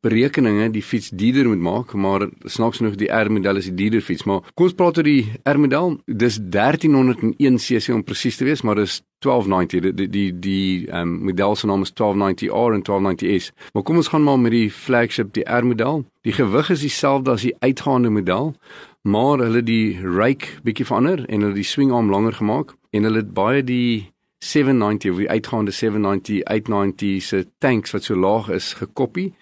berekeninge 0.00 0.68
die 0.70 0.82
fiets 0.82 1.10
duurder 1.10 1.48
moet 1.50 1.62
maak, 1.62 1.92
maar 1.92 2.28
snaaks 2.46 2.78
genoeg 2.78 2.96
die 3.00 3.10
R 3.10 3.30
model 3.32 3.58
is 3.58 3.68
die 3.70 3.74
duurder 3.74 4.02
fiets, 4.04 4.24
maar 4.28 4.44
kom 4.54 4.68
ons 4.68 4.76
praat 4.78 5.00
oor 5.00 5.06
die 5.08 5.26
R 5.48 5.58
model. 5.58 5.96
Dis 6.06 6.38
1301 6.38 7.58
cc 7.64 7.94
om 7.94 8.04
presies 8.06 8.38
te 8.38 8.46
wees, 8.46 8.62
maar 8.62 8.78
dis 8.78 9.00
1290 9.24 9.96
die 9.98 10.08
die 10.14 10.28
die 10.38 10.66
ehm 10.86 11.00
um, 11.02 11.16
model 11.30 11.56
se 11.56 11.66
naam 11.66 11.82
is 11.82 11.92
1290R 11.98 12.76
en 12.76 12.84
1290S. 12.86 13.50
Maar 13.74 13.82
kom 13.82 13.98
ons 13.98 14.10
gaan 14.12 14.22
maar 14.22 14.38
met 14.38 14.54
die 14.54 14.70
flagship 14.70 15.32
die 15.34 15.46
R 15.46 15.66
model. 15.66 16.04
Die 16.22 16.36
gewig 16.36 16.70
is 16.70 16.84
dieselfde 16.86 17.34
as 17.34 17.46
die 17.46 17.56
uitgaande 17.58 18.10
model, 18.14 18.54
maar 19.02 19.42
hulle 19.42 19.62
die 19.62 19.98
rake 20.02 20.60
bietjie 20.62 20.86
verander 20.86 21.24
en 21.26 21.42
hulle 21.42 21.58
die 21.58 21.66
swingarm 21.66 22.10
langer 22.10 22.38
gemaak 22.38 22.76
en 22.90 23.08
hulle 23.08 23.24
het 23.24 23.34
baie 23.34 23.64
die 23.64 24.12
790 24.44 25.10
of 25.10 25.18
die 25.18 25.30
uitgaande 25.30 25.72
790 25.74 26.44
890 26.44 27.22
se 27.22 27.46
tanks 27.58 27.90
wat 27.90 28.04
so 28.06 28.14
laag 28.14 28.50
is 28.54 28.72
gekopie 28.78 29.32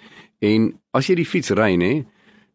En 0.44 0.70
as 0.96 1.08
jy 1.10 1.18
die 1.20 1.28
fiets 1.28 1.52
ry 1.56 1.74
nê, 1.80 1.92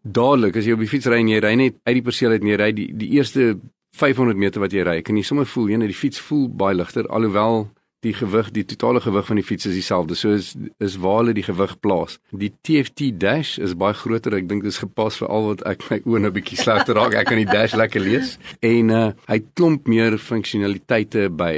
dadelik 0.02 0.58
as 0.58 0.66
jy 0.66 0.78
op 0.78 0.84
die 0.84 0.90
fiets 0.90 1.10
ry 1.10 1.22
en 1.22 1.30
jy 1.30 1.42
ry 1.44 1.54
net 1.60 1.78
uit 1.86 1.96
die 2.00 2.06
perseel 2.06 2.34
uit 2.36 2.42
en 2.42 2.54
jy 2.54 2.58
ry 2.62 2.72
die 2.78 2.88
die 2.98 3.12
eerste 3.18 3.54
500 3.98 4.40
meter 4.40 4.64
wat 4.64 4.74
jy 4.74 4.86
ry, 4.88 5.02
kan 5.04 5.18
jy 5.18 5.26
sommer 5.28 5.50
voel 5.50 5.70
jy 5.74 5.82
net 5.82 5.92
die 5.92 5.98
fiets 5.98 6.22
voel 6.24 6.48
baie 6.48 6.78
ligter 6.78 7.10
alhoewel 7.12 7.68
die 8.02 8.14
gewig, 8.18 8.50
die 8.54 8.66
totale 8.66 9.02
gewig 9.02 9.28
van 9.28 9.38
die 9.38 9.46
fiets 9.46 9.68
is 9.70 9.76
dieselfde. 9.78 10.16
So 10.18 10.34
is 10.34 10.56
is 10.82 10.98
waar 11.02 11.20
hulle 11.22 11.36
die 11.38 11.46
gewig 11.46 11.76
plaas. 11.84 12.18
Die 12.34 12.50
TFT 12.66 13.12
dash 13.22 13.58
is 13.62 13.76
baie 13.78 13.94
groter. 13.98 14.34
Ek 14.40 14.48
dink 14.50 14.66
dit 14.66 14.74
is 14.74 14.82
gepas 14.82 15.20
vir 15.22 15.30
al 15.30 15.52
wat 15.52 15.62
ek 15.70 15.86
my 15.90 16.00
oë 16.10 16.24
nou 16.26 16.32
bietjie 16.34 16.58
slegter 16.58 16.98
raak. 16.98 17.14
Ek 17.20 17.30
kan 17.30 17.42
die 17.42 17.50
dash 17.50 17.78
lekker 17.78 18.02
lees. 18.02 18.38
En 18.66 18.90
uh 18.90 19.04
hy 19.30 19.40
klomp 19.54 19.90
meer 19.92 20.18
funksionaliteite 20.18 21.30
by. 21.30 21.54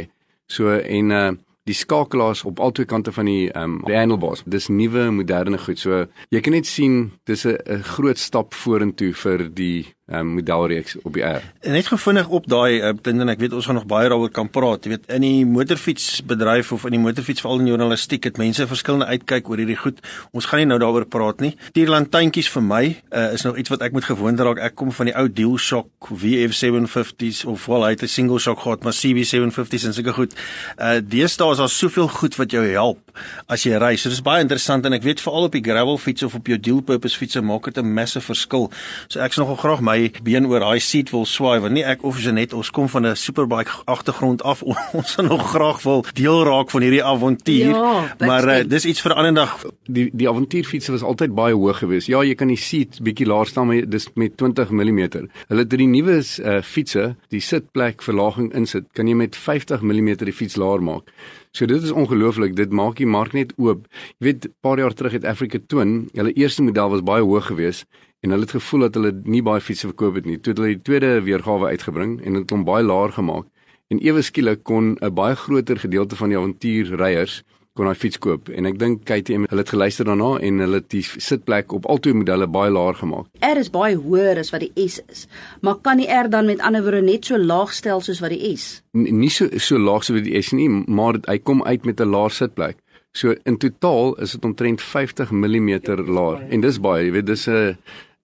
So 0.51 0.75
en 0.75 1.15
uh 1.15 1.31
die 1.69 1.75
skakelaars 1.75 2.43
op 2.43 2.59
albei 2.59 2.85
kante 2.85 3.11
van 3.11 3.25
die 3.25 3.49
ehm 3.51 3.77
um, 3.77 3.81
die 3.87 3.95
handlebars. 3.95 4.43
Dis 4.45 4.67
nuwe 4.67 5.09
moderne 5.11 5.57
goed. 5.57 5.79
So 5.79 6.05
jy 6.29 6.41
kan 6.41 6.53
net 6.53 6.67
sien 6.67 7.11
dis 7.25 7.45
'n 7.45 7.83
groot 7.95 8.19
stap 8.19 8.53
vorentoe 8.53 9.13
vir 9.13 9.49
die 9.49 9.93
um, 10.11 10.33
modelreeks 10.35 10.97
op 11.01 11.13
die 11.15 11.23
R. 11.23 11.43
Net 11.71 11.87
gevindig 11.87 12.27
op 12.27 12.47
daai 12.49 12.81
uh, 12.81 12.91
ding 13.01 13.21
en 13.23 13.31
ek 13.31 13.39
weet 13.43 13.53
ons 13.55 13.67
gaan 13.69 13.77
nog 13.79 13.87
baie 13.89 14.09
daaroor 14.11 14.31
kan 14.33 14.49
praat. 14.51 14.83
Jy 14.83 14.95
weet 14.95 15.07
in 15.15 15.23
die 15.23 15.45
motorfietsbedryf 15.47 16.73
of 16.75 16.85
in 16.89 16.97
die 16.97 17.01
motorfiets 17.03 17.43
veral 17.43 17.63
in 17.63 17.71
journalistiek 17.71 18.27
het 18.27 18.39
mense 18.41 18.67
verskillende 18.67 19.07
uitkyk 19.13 19.49
oor 19.49 19.61
hierdie 19.63 19.79
goed. 19.79 20.01
Ons 20.35 20.49
gaan 20.51 20.63
nie 20.63 20.69
nou 20.69 20.79
daaroor 20.81 21.07
praat 21.07 21.43
nie. 21.43 21.53
Tierlantuintjies 21.77 22.51
vir 22.53 22.65
my 22.67 22.83
uh, 22.89 23.29
is 23.37 23.45
nog 23.47 23.59
iets 23.61 23.71
wat 23.73 23.85
ek 23.87 23.95
moet 23.95 24.07
gewoond 24.09 24.43
raak. 24.43 24.59
Ek 24.67 24.75
kom 24.79 24.91
van 24.95 25.11
die 25.11 25.15
ou 25.19 25.27
DualShock 25.31 26.11
VF750s 26.11 27.45
of 27.49 27.67
wel 27.71 27.87
hy 27.87 27.93
het 27.95 28.03
'n 28.03 28.11
single 28.11 28.39
shock 28.39 28.59
gehad, 28.59 28.83
maar 28.83 28.93
CB750s 28.93 29.87
en 29.87 29.93
sulke 29.93 30.13
goed. 30.13 30.35
Uh 30.77 30.99
deesdae 30.99 31.51
is 31.51 31.57
daar 31.63 31.69
soveel 31.69 32.07
goed 32.07 32.35
wat 32.35 32.51
jou 32.51 32.65
help 32.65 32.99
as 33.47 33.63
jy 33.63 33.77
ry. 33.77 33.95
So 33.95 34.09
dis 34.09 34.21
baie 34.21 34.41
interessant 34.41 34.85
en 34.85 34.93
ek 34.93 35.03
weet 35.03 35.21
veral 35.21 35.47
op 35.47 35.55
die 35.55 35.63
gravel 35.63 35.97
fiets 35.97 36.23
of 36.23 36.35
op 36.35 36.47
jou 36.47 36.59
dual 36.59 36.81
purpose 36.81 37.17
fiets 37.17 37.39
maak 37.39 37.65
dit 37.65 37.77
'n 37.77 37.93
massive 37.93 38.25
verskil. 38.25 38.71
So 39.07 39.19
ek's 39.19 39.37
nogal 39.37 39.55
graag 39.55 39.81
my 39.81 39.92
been 40.23 40.45
oor 40.49 40.63
daai 40.63 40.79
seat 40.79 41.11
wil 41.13 41.25
swaai 41.25 41.59
want 41.63 41.73
nie 41.73 41.83
ek 41.83 42.03
of 42.07 42.19
Janet 42.21 42.53
ons 42.53 42.69
kom 42.71 42.89
van 42.89 43.05
'n 43.07 43.15
superbike 43.15 43.71
agtergrond 43.85 44.43
af 44.43 44.63
ons 44.97 45.11
sal 45.13 45.25
nog 45.25 45.43
graag 45.51 45.83
wil 45.83 46.05
deel 46.13 46.43
raak 46.43 46.69
van 46.69 46.81
hierdie 46.81 47.03
avontuur. 47.03 47.73
Ja, 47.75 48.15
maar 48.19 48.47
uh, 48.47 48.63
dis 48.67 48.85
iets 48.85 49.01
vir 49.01 49.11
'n 49.11 49.17
ander 49.17 49.33
dag. 49.33 49.65
Die 49.85 50.09
die 50.13 50.29
avontuurfiets 50.29 50.87
was 50.87 51.03
altyd 51.03 51.35
baie 51.35 51.53
hoog 51.53 51.77
geweest. 51.77 52.07
Ja, 52.07 52.23
jy 52.23 52.35
kan 52.35 52.47
die 52.47 52.57
seat 52.57 52.99
bietjie 53.01 53.27
laer 53.27 53.45
staan 53.45 53.67
maar 53.67 53.89
dis 53.89 54.09
met 54.15 54.37
20 54.37 54.69
mm. 54.69 54.99
Hulle 55.47 55.61
het 55.61 55.69
die 55.69 55.87
nuwe 55.87 56.17
uh, 56.21 56.61
fietsse, 56.61 57.15
die 57.29 57.41
sitplek 57.41 58.01
verlaging 58.01 58.53
insit, 58.53 58.85
kan 58.93 59.07
jy 59.07 59.15
met 59.15 59.35
50 59.35 59.81
mm 59.81 60.15
die 60.25 60.33
fiets 60.33 60.55
laer 60.55 60.81
maak. 60.81 61.09
So 61.51 61.65
dit 61.65 61.83
is 61.83 61.91
ongelooflik. 61.91 62.55
Dit 62.55 62.71
maak 62.71 62.97
die 62.97 63.05
mark 63.05 63.33
net 63.33 63.53
oop. 63.57 63.85
Jy 64.17 64.25
weet, 64.25 64.47
paar 64.61 64.79
jaar 64.81 64.93
terug 64.93 65.11
het 65.11 65.25
Africa 65.25 65.59
Twin, 65.67 66.09
hulle 66.13 66.33
eerste 66.33 66.63
model 66.63 66.89
was 66.89 67.05
baie 67.05 67.21
hoog 67.21 67.45
geweest 67.45 67.85
en 68.23 68.31
hulle 68.31 68.47
het 68.47 68.55
gevoel 68.55 68.87
dat 68.87 68.95
hulle 68.99 69.11
nie 69.27 69.41
baie 69.43 69.61
fietsse 69.61 69.89
verkoop 69.89 70.15
het 70.21 70.27
nie. 70.29 70.37
Toe 70.39 70.53
het 70.53 70.61
hulle 70.61 70.75
die 70.77 70.85
tweede 70.87 71.15
weergawe 71.25 71.73
uitgebring 71.75 72.21
en 72.23 72.39
dit 72.39 72.53
hom 72.55 72.63
baie 72.67 72.83
laer 72.83 73.11
gemaak. 73.11 73.49
En 73.91 73.99
ewe 73.99 74.23
skielik 74.23 74.63
kon 74.63 74.95
'n 75.01 75.13
baie 75.13 75.35
groter 75.35 75.77
gedeelte 75.77 76.15
van 76.15 76.29
die 76.29 76.37
avontuurryers 76.37 77.43
kon 77.73 77.87
hy 77.89 77.93
fiets 77.97 78.19
koop 78.21 78.51
en 78.53 78.67
ek 78.69 78.75
dink 78.77 79.01
KTM 79.09 79.47
hulle 79.49 79.63
het 79.63 79.71
geluister 79.73 80.05
daarna 80.05 80.37
en 80.45 80.61
hulle 80.61 80.79
het 80.81 80.89
die 80.93 81.01
sitplek 81.01 81.73
op 81.73 81.87
al 81.89 82.01
twee 82.05 82.13
modelle 82.13 82.45
baie 82.47 82.69
laag 82.73 82.99
gemaak. 83.01 83.25
R 83.41 83.57
is 83.57 83.71
baie 83.73 83.97
hoër 83.97 84.37
as 84.43 84.51
wat 84.53 84.61
die 84.61 84.87
S 84.87 84.99
is. 85.09 85.25
Maar 85.65 85.79
kan 85.81 85.97
die 85.97 86.07
R 86.07 86.29
dan 86.29 86.45
met 86.45 86.61
ander 86.61 86.83
woorde 86.85 87.01
net 87.01 87.25
so 87.25 87.37
laag 87.37 87.73
stel 87.73 88.01
soos 88.05 88.21
wat 88.21 88.29
die 88.35 88.53
S? 88.53 88.83
N 88.93 89.09
nie 89.17 89.31
so 89.33 89.49
so 89.57 89.81
laag 89.81 90.05
soos 90.05 90.21
die 90.21 90.37
S 90.37 90.53
nie, 90.53 90.69
maar 90.69 91.17
hy 91.25 91.39
kom 91.39 91.63
uit 91.63 91.85
met 91.85 91.99
'n 91.99 92.13
laer 92.13 92.29
sitplek. 92.29 92.77
So 93.13 93.35
in 93.45 93.57
totaal 93.57 94.15
is 94.21 94.31
dit 94.31 94.45
omtrent 94.45 94.81
50 94.81 95.31
mm 95.31 95.69
laer 96.07 96.45
en 96.49 96.61
dis 96.61 96.79
baie, 96.79 97.05
jy 97.05 97.11
weet 97.11 97.25
dis 97.25 97.47
'n 97.47 97.77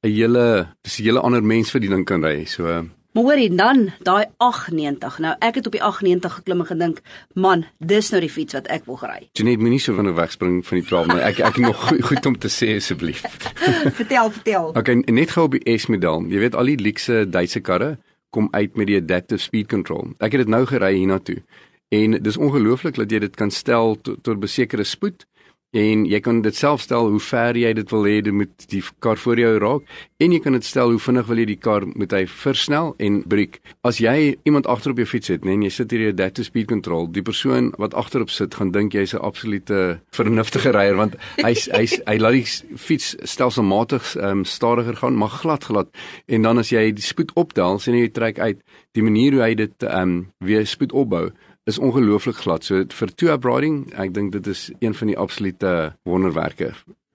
'n 0.04 0.10
hele 0.10 0.76
dis 0.82 1.00
'n 1.00 1.04
hele 1.04 1.20
ander 1.20 1.44
mens 1.44 1.72
vir 1.72 1.82
die 1.82 1.90
ding 1.90 2.06
kan 2.06 2.24
ry. 2.24 2.46
So 2.46 2.90
Maar 3.12 3.24
hoorie 3.24 3.56
dan, 3.56 3.90
daai 4.06 4.26
98. 4.38 5.18
Nou 5.20 5.36
ek 5.40 5.56
het 5.56 5.66
op 5.66 5.72
die 5.72 5.82
98 5.84 6.34
geklim 6.34 6.60
en 6.60 6.66
gedink, 6.66 7.00
man, 7.34 7.66
dis 7.78 8.12
nou 8.14 8.22
die 8.22 8.30
fiets 8.30 8.54
wat 8.54 8.68
ek 8.70 8.86
wil 8.86 9.00
ry. 9.02 9.30
Jy 9.34 9.46
net 9.48 9.60
moenie 9.60 9.80
so 9.80 9.96
van 9.98 10.08
'n 10.08 10.14
wegspring 10.14 10.66
van 10.66 10.78
die 10.78 10.86
trail 10.88 11.06
nie. 11.06 11.18
Ek 11.18 11.40
ek 11.40 11.58
nog 11.58 11.88
goed, 11.88 12.04
goed 12.04 12.26
om 12.26 12.38
te 12.38 12.48
sê 12.48 12.76
asseblief. 12.76 13.22
vertel, 14.00 14.30
vertel. 14.32 14.70
Okay, 14.78 14.96
net 14.96 15.32
gou 15.32 15.46
op 15.46 15.58
die 15.58 15.78
S 15.78 15.88
model. 15.88 16.22
Jy 16.30 16.40
weet 16.40 16.56
al 16.56 16.66
die 16.66 16.78
luxe 16.78 17.26
Duitse 17.30 17.60
karre 17.60 17.98
kom 18.30 18.48
uit 18.52 18.76
met 18.76 18.88
die 18.88 18.98
adaptive 18.98 19.42
speed 19.42 19.68
control. 19.68 20.14
Ek 20.20 20.32
het 20.32 20.46
dit 20.46 20.48
nou 20.48 20.66
gery 20.66 20.94
hiernatoe. 20.94 21.42
En 21.90 22.22
dis 22.22 22.38
ongelooflik 22.38 22.96
dat 22.96 23.12
jy 23.12 23.20
dit 23.20 23.36
kan 23.36 23.52
stel 23.52 23.98
tot, 24.02 24.24
tot 24.24 24.40
besekerde 24.40 24.84
spoed 24.86 25.26
en 25.72 26.06
jy 26.10 26.20
kan 26.26 26.42
dit 26.42 26.56
self 26.56 26.82
stel 26.82 27.12
hoe 27.14 27.22
ver 27.22 27.58
jy 27.58 27.72
dit 27.78 27.92
wil 27.94 28.08
hê 28.08 28.16
dit 28.26 28.34
moet 28.34 28.66
die 28.72 28.82
kar 29.04 29.20
voor 29.22 29.38
jou 29.38 29.52
raak. 29.62 29.92
En 30.20 30.34
jy 30.34 30.40
kan 30.42 30.56
dit 30.58 30.66
stel 30.66 30.90
hoe 30.90 31.00
vinnig 31.00 31.28
wil 31.30 31.42
jy 31.42 31.46
die 31.52 31.60
kar 31.62 31.86
moet 31.94 32.14
hy 32.16 32.24
versnel 32.26 32.96
en 32.98 33.22
breek. 33.30 33.60
As 33.86 34.00
jy 34.02 34.36
iemand 34.50 34.68
agter 34.68 34.96
op 34.96 35.02
jou 35.02 35.08
fiets 35.10 35.30
het 35.30 35.46
nee 35.46 35.54
en 35.54 35.66
jy 35.68 35.70
sit 35.70 35.92
hier 35.92 36.10
'n 36.10 36.14
adaptive 36.14 36.46
speed 36.46 36.68
control 36.68 37.08
die 37.08 37.22
persoon 37.22 37.72
wat 37.78 37.94
agterop 37.94 38.30
sit 38.30 38.56
gaan 38.56 38.72
dink 38.72 38.94
jy's 38.94 39.14
'n 39.14 39.22
absolute 39.22 40.02
vernuftige 40.12 40.72
ryer 40.72 40.96
want 40.96 41.16
hy's 41.38 41.70
hy's 41.72 42.02
hy 42.08 42.18
laat 42.18 42.34
die 42.34 42.78
fiets 42.78 43.16
stelselmatig 43.24 44.16
um, 44.18 44.46
stadiger 44.46 44.96
gaan 44.96 45.16
maar 45.16 45.30
glad 45.30 45.64
glad. 45.64 45.88
En 46.28 46.42
dan 46.42 46.58
as 46.58 46.70
jy 46.70 46.92
die 46.92 47.04
spoed 47.04 47.32
optel 47.36 47.80
sien 47.80 47.96
jy 47.96 48.10
trek 48.10 48.40
uit. 48.40 48.58
Die 48.94 49.04
manier 49.04 49.34
hoe 49.34 49.42
hy 49.42 49.54
dit 49.56 49.84
um, 49.84 50.34
weer 50.40 50.66
spoed 50.66 50.92
opbou 50.92 51.30
is 51.64 51.80
ongelooflik 51.80 52.36
glad. 52.36 52.64
So 52.64 52.86
vir 52.88 53.16
two 53.16 53.34
up 53.34 53.46
riding, 53.46 53.94
ek 53.94 54.14
dink 54.14 54.32
dit 54.32 54.48
is 54.48 54.70
een 54.80 54.96
van 54.96 55.08
die 55.08 55.18
absolute 55.18 55.76
wonderwerke. 56.04 56.74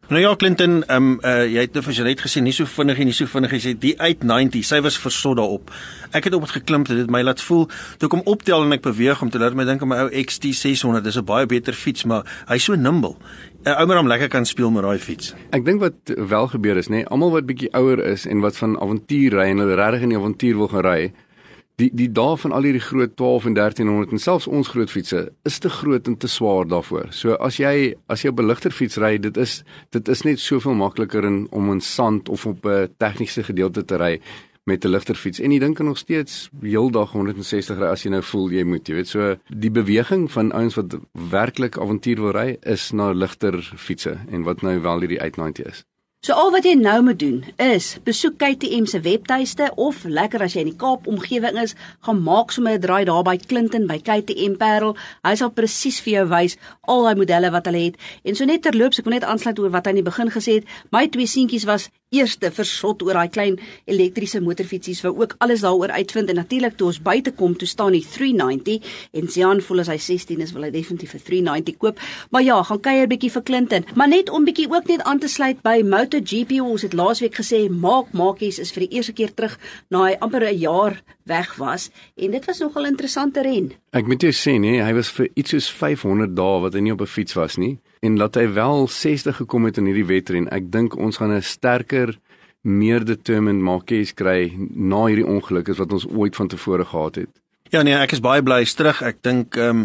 Nou 0.09 0.21
ja, 0.21 0.35
Clinton, 0.37 0.85
ehm 0.85 0.97
um, 0.97 1.19
uh, 1.25 1.47
jy 1.49 1.63
het 1.65 1.73
nou 1.73 1.81
vir 1.87 1.95
Janet 1.97 2.21
gesê 2.21 2.43
nie 2.45 2.53
so 2.53 2.69
vinnig 2.69 2.99
en 3.01 3.09
nie 3.09 3.15
so 3.17 3.25
vinnig 3.25 3.55
gesê 3.55 3.71
die 3.81 3.95
uit 3.97 4.25
90, 4.29 4.61
sy 4.69 4.83
was 4.85 4.99
versot 5.01 5.39
daarop. 5.39 5.71
Ek 6.13 6.29
het 6.29 6.37
op 6.37 6.45
dit 6.45 6.53
geklim 6.59 6.85
dit 6.85 6.99
het 6.99 7.09
my 7.09 7.23
laat 7.25 7.41
voel 7.41 7.65
toe 7.99 8.11
kom 8.13 8.21
optel 8.29 8.67
en 8.67 8.77
ek 8.77 8.85
beweeg 8.85 9.23
om 9.25 9.31
te 9.33 9.41
laat 9.41 9.57
my 9.57 9.65
dink 9.65 9.81
aan 9.81 9.89
my 9.89 10.03
ou 10.03 10.11
XT600, 10.13 11.01
dis 11.07 11.17
'n 11.17 11.25
baie 11.25 11.47
beter 11.49 11.73
fiets, 11.73 12.05
maar 12.05 12.29
hy's 12.53 12.65
so 12.69 12.77
nimble. 12.77 13.17
'n 13.65 13.73
Ou 13.81 13.87
maar 13.87 13.99
om 13.99 14.07
lekker 14.07 14.29
kan 14.29 14.45
speel 14.45 14.71
met 14.71 14.83
daai 14.83 14.99
fiets. 14.99 15.35
Ek 15.53 15.65
dink 15.65 15.81
wat 15.81 15.97
wel 16.05 16.49
gebeur 16.49 16.77
is, 16.77 16.89
nê, 16.89 17.01
nee, 17.01 17.07
almal 17.07 17.31
wat 17.31 17.47
bietjie 17.47 17.73
ouer 17.73 18.05
is 18.05 18.27
en 18.27 18.41
wat 18.41 18.57
van 18.57 18.77
avontuur 18.81 19.33
ry 19.33 19.49
en 19.49 19.59
hulle 19.59 19.75
regtig 19.75 20.03
in 20.03 20.09
die 20.09 20.19
avontuur 20.19 20.57
wil 20.57 20.69
gaan 20.69 20.85
ry, 20.85 21.13
die 21.81 21.91
die 21.93 22.09
dae 22.13 22.37
van 22.39 22.53
al 22.55 22.67
hierdie 22.69 22.83
groot 22.83 23.17
12 23.19 23.49
en 23.51 23.57
1300 23.59 24.15
en 24.15 24.23
selfs 24.23 24.47
ons 24.47 24.71
groot 24.71 24.91
fietsse 24.91 25.25
is 25.49 25.59
te 25.59 25.71
groot 25.71 26.07
en 26.07 26.17
te 26.17 26.31
swaar 26.31 26.69
daarvoor. 26.71 27.11
So 27.11 27.35
as 27.43 27.59
jy 27.59 27.95
as 28.07 28.23
jy 28.23 28.31
op 28.31 28.41
'n 28.41 28.47
ligter 28.47 28.71
fiets 28.71 28.97
ry, 28.97 29.19
dit 29.19 29.37
is 29.37 29.63
dit 29.91 30.09
is 30.09 30.23
net 30.23 30.39
soveel 30.39 30.75
makliker 30.75 31.25
in 31.25 31.47
om 31.51 31.71
in 31.73 31.81
sand 31.81 32.29
of 32.29 32.47
op 32.47 32.67
'n 32.67 32.89
tegniese 32.99 33.43
gedeelte 33.43 33.85
te 33.85 33.97
ry 33.97 34.21
met 34.65 34.85
'n 34.85 34.89
ligter 34.89 35.15
fiets. 35.15 35.41
En 35.41 35.51
jy 35.51 35.59
dink 35.59 35.79
nog 35.79 35.99
steeds 35.99 36.49
heeldag 36.61 37.13
160 37.13 37.79
ry 37.79 37.87
as 37.87 38.03
jy 38.03 38.11
nou 38.11 38.23
voel 38.23 38.51
jy 38.51 38.65
moet, 38.65 38.89
jy 38.89 38.95
weet. 38.95 39.09
So 39.09 39.37
die 39.49 39.71
beweging 39.71 40.31
van 40.31 40.53
ouens 40.53 40.75
wat 40.75 40.99
werklik 41.13 41.79
avontuur 41.79 42.21
wil 42.21 42.33
ry 42.33 42.57
is 42.63 42.93
na 42.93 43.13
ligter 43.13 43.63
fietsse 43.77 44.19
en 44.31 44.43
wat 44.43 44.63
nou 44.63 44.81
wel 44.81 44.99
hierdie 45.01 45.21
890 45.21 45.67
is. 45.67 45.85
So 46.25 46.33
al 46.33 46.55
wat 46.55 46.65
jy 46.65 46.71
nou 46.81 47.03
moet 47.05 47.19
doen 47.21 47.43
is 47.61 47.99
besoek 48.07 48.39
KTM 48.41 48.87
se 48.89 49.03
webtuiste 49.05 49.67
of 49.77 49.99
lekker 50.09 50.41
as 50.47 50.55
jy 50.57 50.63
in 50.65 50.71
die 50.71 50.79
Kaap 50.81 51.05
omgewing 51.11 51.59
is, 51.61 51.75
gaan 52.07 52.23
maak 52.25 52.55
sommer 52.55 52.79
'n 52.79 52.81
draai 52.81 53.05
daar 53.05 53.27
by 53.27 53.37
Clinton 53.37 53.85
by 53.87 53.99
KTM 54.01 54.57
Parel. 54.57 54.97
Hy 55.21 55.35
sal 55.37 55.53
presies 55.53 56.01
vir 56.01 56.13
jou 56.15 56.27
wys 56.33 56.57
al 56.89 57.05
daai 57.05 57.21
modelle 57.21 57.51
wat 57.51 57.67
hulle 57.67 57.85
het. 57.85 58.01
En 58.25 58.35
so 58.35 58.45
net 58.47 58.63
terloops, 58.63 58.99
ek 58.99 59.05
wil 59.05 59.21
net 59.21 59.29
aansluit 59.29 59.59
oor 59.59 59.71
wat 59.71 59.85
hy 59.85 59.91
in 59.91 60.01
die 60.01 60.11
begin 60.11 60.31
gesê 60.31 60.53
het. 60.55 60.65
My 60.91 61.09
twee 61.09 61.27
seentjies 61.27 61.69
was 61.69 61.91
eerste 62.19 62.51
versot 62.55 63.03
oor 63.03 63.19
daai 63.19 63.31
klein 63.35 63.59
elektriese 63.91 64.41
motorfietsies 64.45 65.03
wou 65.05 65.15
ook 65.23 65.35
alles 65.45 65.65
daaroor 65.65 65.95
uitvind 65.95 66.31
en 66.31 66.41
natuurlik 66.41 66.77
toe 66.79 66.89
ons 66.91 67.01
buite 67.03 67.33
kom 67.39 67.57
toe 67.59 67.69
staan 67.69 67.97
die 67.97 68.05
390 68.07 68.95
en 69.13 69.29
Sian 69.29 69.63
voel 69.65 69.85
as 69.85 69.91
hy 69.93 69.99
16 69.99 70.45
is 70.45 70.55
wil 70.57 70.67
hy 70.67 70.71
definitief 70.75 71.15
'n 71.15 71.25
390 71.27 71.79
koop. 71.79 72.01
Maar 72.31 72.43
ja 72.43 72.63
gaan 72.63 72.81
kuier 72.81 73.09
bietjie 73.09 73.31
vir 73.31 73.43
Clinton. 73.43 73.85
Maar 73.95 74.09
net 74.09 74.31
om 74.31 74.45
bietjie 74.45 74.71
ook 74.71 74.87
net 74.87 75.03
aan 75.03 75.19
te 75.19 75.29
sluit 75.29 75.63
by 75.63 75.83
MotoGP 75.83 76.61
ons 76.61 76.83
het 76.83 76.93
laasweek 76.93 77.35
gesê 77.35 77.69
maak 77.69 78.13
maakies 78.13 78.59
is 78.59 78.73
vir 78.73 78.87
die 78.87 78.97
eerste 78.97 79.13
keer 79.13 79.35
terug 79.35 79.59
na 79.91 80.05
hy 80.05 80.17
amper 80.21 80.45
'n 80.45 80.59
jaar 80.59 81.03
weg 81.25 81.55
was. 81.57 81.91
En 82.17 82.31
dit 82.31 82.45
was 82.45 82.59
nogal 82.59 82.87
interessante 82.87 83.43
ren 83.43 83.73
ek 83.95 84.09
moet 84.11 84.25
jou 84.27 84.33
sê 84.35 84.57
nee 84.59 84.83
hy 84.83 84.93
was 84.97 85.13
vir 85.15 85.29
iets 85.39 85.55
soos 85.55 85.69
500 85.71 86.33
dae 86.35 86.63
wat 86.65 86.75
hy 86.75 86.81
nie 86.83 86.95
op 86.95 87.03
'n 87.05 87.15
fiets 87.17 87.37
was 87.39 87.57
nie 87.57 87.79
en 88.03 88.19
laat 88.19 88.35
hy 88.35 88.49
wel 88.53 88.89
60 88.89 89.37
gekom 89.37 89.65
het 89.65 89.79
in 89.79 89.87
hierdie 89.87 90.07
wedren. 90.07 90.49
Ek 90.53 90.71
dink 90.71 90.97
ons 90.97 91.17
gaan 91.17 91.33
'n 91.33 91.43
sterker 91.43 92.19
meer 92.63 93.05
determined 93.05 93.63
Marquez 93.63 94.13
kry 94.13 94.53
na 94.75 95.07
hierdie 95.07 95.27
ongeluk 95.27 95.69
as 95.69 95.79
wat 95.79 95.93
ons 95.93 96.07
ooit 96.07 96.37
van 96.37 96.49
tevore 96.49 96.85
gehad 96.85 97.15
het. 97.15 97.44
Ja 97.73 97.81
nee, 97.81 97.95
ek 97.97 98.13
is 98.13 98.21
baie 98.21 98.43
bly 98.45 98.59
hy's 98.61 98.75
terug. 98.77 98.99
Ek 99.01 99.23
dink 99.25 99.57
ehm 99.57 99.85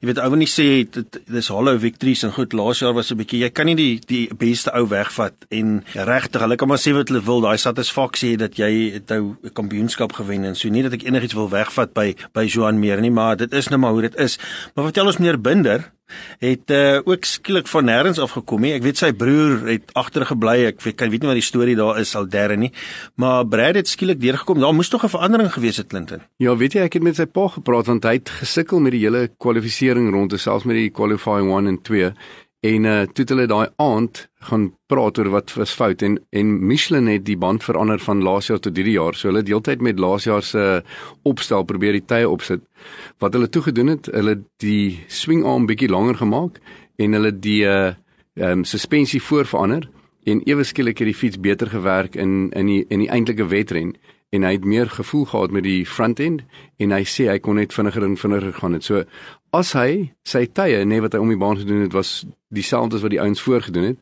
jy 0.00 0.08
weet 0.08 0.20
ou 0.22 0.30
wil 0.32 0.40
nie 0.40 0.48
sê 0.48 0.64
dit 0.88 1.18
dis 1.28 1.50
hollow 1.52 1.76
victories 1.78 2.24
en 2.24 2.32
goed 2.32 2.56
laas 2.56 2.80
jaar 2.80 2.94
was 2.96 3.12
'n 3.12 3.18
bietjie 3.20 3.42
jy 3.42 3.50
kan 3.52 3.68
nie 3.68 3.76
die 3.76 4.00
die 4.00 4.32
beste 4.32 4.72
ou 4.72 4.86
wegvat 4.88 5.44
en 5.52 5.84
regtig 5.92 6.40
hulle 6.40 6.56
kan 6.56 6.68
maar 6.68 6.80
sê 6.80 6.94
wat 6.96 7.12
hulle 7.12 7.20
wil. 7.20 7.44
Daai 7.44 7.58
satisfaksie 7.60 8.38
dat 8.40 8.56
jy 8.56 8.96
'n 8.96 9.52
kampioenskap 9.52 10.12
gewen 10.16 10.44
en 10.44 10.56
so 10.56 10.68
nie 10.68 10.82
dat 10.82 10.94
ek 10.94 11.04
enigiets 11.04 11.34
wil 11.34 11.50
wegvat 11.50 11.92
by 11.92 12.16
by 12.32 12.44
Joan 12.48 12.80
meer 12.80 13.00
nie, 13.00 13.10
maar 13.10 13.36
dit 13.36 13.52
is 13.52 13.68
nou 13.68 13.78
maar 13.78 13.92
hoe 13.92 14.08
dit 14.08 14.16
is. 14.16 14.38
Maar 14.74 14.84
vertel 14.86 15.06
ons 15.06 15.18
meneer 15.18 15.40
Binder, 15.40 15.92
het 16.38 16.70
uh, 16.70 17.00
ook 17.04 17.24
skielik 17.24 17.68
van 17.68 17.88
nêrens 17.88 18.20
af 18.22 18.34
gekom 18.36 18.64
nie. 18.64 18.72
Ek 18.76 18.82
weet 18.82 19.00
sy 19.00 19.12
broer 19.12 19.66
het 19.68 19.92
agtergebly. 19.98 20.56
Ek 20.72 20.82
weet 20.84 20.98
kan 20.98 21.10
weet 21.12 21.24
nie 21.24 21.30
wat 21.30 21.40
die 21.40 21.46
storie 21.46 21.76
daar 21.78 22.00
is 22.00 22.14
al 22.18 22.28
derde 22.28 22.56
nie. 22.56 22.72
Maar 23.16 23.46
Brad 23.46 23.78
het 23.80 23.88
skielik 23.88 24.20
deurgekom. 24.20 24.60
Daar 24.60 24.74
moes 24.74 24.88
tog 24.88 25.04
'n 25.04 25.14
verandering 25.14 25.52
gewees 25.52 25.76
het 25.76 25.88
Clinton. 25.88 26.22
Ja, 26.36 26.56
weet 26.56 26.72
jy 26.72 26.80
ek 26.80 26.92
het 26.92 27.02
met 27.02 27.16
sy 27.16 27.26
pa 27.26 27.48
gepraat 27.48 27.86
want 27.86 28.04
hy 28.04 28.12
het 28.12 28.30
gesukkel 28.30 28.80
met 28.80 28.92
die 28.92 29.04
hele 29.04 29.30
kwalifikasie 29.38 29.92
ronde 29.92 30.36
selfs 30.38 30.64
met 30.64 30.76
die 30.76 30.90
qualifying 30.90 31.50
1 31.50 31.66
en 31.66 31.82
2 31.82 32.12
en 32.60 32.84
uh, 32.90 33.02
toe 33.14 33.24
hulle 33.30 33.46
daai 33.46 33.68
aand 33.78 34.24
gaan 34.48 34.64
praat 34.90 35.18
oor 35.18 35.30
wat 35.30 35.52
was 35.54 35.74
fout 35.74 36.02
en 36.02 36.16
en 36.34 36.50
Michelin 36.66 37.06
het 37.06 37.24
die 37.26 37.36
band 37.38 37.62
verander 37.64 38.00
van 38.02 38.22
laas 38.22 38.48
jaar 38.50 38.58
tot 38.58 38.76
hierdie 38.76 38.96
jaar. 38.96 39.14
So 39.14 39.28
hulle 39.28 39.44
het 39.44 39.50
deeltyd 39.50 39.84
met 39.84 39.98
laas 39.98 40.26
jaar 40.26 40.42
se 40.42 40.82
opstel 41.22 41.64
probeer 41.64 41.94
die 41.98 42.06
tye 42.06 42.28
opsit. 42.28 42.64
Wat 43.18 43.34
hulle 43.34 43.48
toe 43.48 43.62
gedoen 43.62 43.94
het, 43.94 44.10
hulle 44.14 44.40
die 44.62 44.98
swing 45.06 45.44
arm 45.46 45.66
bietjie 45.70 45.90
langer 45.90 46.18
gemaak 46.18 46.58
en 46.98 47.18
hulle 47.18 47.32
die 47.38 47.62
uh 47.64 47.94
um, 48.38 48.64
suspensie 48.64 49.22
voor 49.22 49.46
verander 49.46 49.88
en 50.24 50.42
ewe 50.46 50.64
skielik 50.64 50.98
het 50.98 51.08
die 51.10 51.14
fiets 51.14 51.40
beter 51.40 51.66
gewerk 51.66 52.14
in 52.14 52.50
in 52.50 52.66
die 52.66 52.84
in 52.88 53.02
die 53.02 53.10
eintlike 53.10 53.46
wedren 53.50 53.94
en 54.30 54.44
hy 54.44 54.52
het 54.52 54.64
meer 54.64 54.90
gevoel 54.92 55.24
gehad 55.24 55.50
met 55.50 55.64
die 55.64 55.86
front 55.86 56.20
end 56.20 56.42
en 56.76 56.92
hy 56.92 57.04
sê 57.08 57.30
hy 57.30 57.38
kon 57.40 57.56
net 57.56 57.72
vinniger 57.72 58.04
en 58.04 58.16
vinniger 58.20 58.52
gaan 58.52 58.76
het. 58.76 58.84
So 58.84 59.04
as 59.50 59.72
hy 59.72 60.12
sy 60.28 60.46
tye 60.46 60.84
net 60.84 61.02
wat 61.04 61.14
hy 61.16 61.20
om 61.22 61.32
die 61.32 61.40
baan 61.40 61.60
gedoen 61.60 61.86
het 61.86 61.96
was 61.96 62.24
dieselfde 62.54 62.98
as 62.98 63.04
wat 63.04 63.14
die 63.14 63.22
ouens 63.22 63.42
voorgedoen 63.42 63.92
het. 63.92 63.98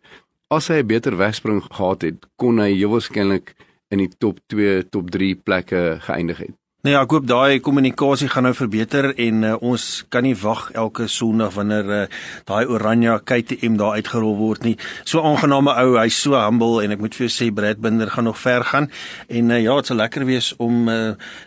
As 0.50 0.68
hy 0.68 0.82
'n 0.82 0.86
beter 0.86 1.16
wegspring 1.16 1.62
gehad 1.62 2.02
het, 2.02 2.26
kon 2.36 2.58
hy 2.58 2.70
heel 2.74 2.90
waarskynlik 2.90 3.54
in 3.90 3.98
die 3.98 4.10
top 4.18 4.38
2, 4.46 4.88
top 4.88 5.10
3 5.10 5.34
plekke 5.34 5.98
geëindig 6.00 6.38
het. 6.38 6.54
Nee, 6.84 6.92
ek 6.94 7.10
hoop 7.10 7.24
daai 7.26 7.58
kommunikasie 7.64 8.28
gaan 8.30 8.44
nou 8.46 8.52
verbeter 8.54 9.08
en 9.18 9.40
uh, 9.48 9.54
ons 9.64 9.84
kan 10.12 10.22
nie 10.22 10.36
wag 10.38 10.68
elke 10.78 11.08
Sondag 11.10 11.54
wanneer 11.56 11.88
uh, 11.90 12.00
daai 12.46 12.68
Oranje 12.70 13.16
KTM 13.26 13.78
daar 13.80 13.96
uitgerol 13.96 14.36
word 14.38 14.62
nie. 14.62 14.74
So 15.02 15.24
aangename 15.24 15.72
ou, 15.82 15.96
hy's 15.96 16.18
so 16.20 16.36
humble 16.38 16.84
en 16.84 16.94
ek 16.94 17.00
moet 17.02 17.16
vir 17.16 17.24
jou 17.26 17.32
sê 17.32 17.48
Brad 17.50 17.80
Binder 17.82 18.12
gaan 18.12 18.28
nog 18.28 18.38
ver 18.38 18.62
gaan. 18.68 18.86
En 19.26 19.50
uh, 19.50 19.58
ja, 19.58 19.74
dit 19.80 19.90
sal 19.90 19.98
lekker 19.98 20.26
wees 20.28 20.52
om 20.62 20.84
uh, 20.92 20.98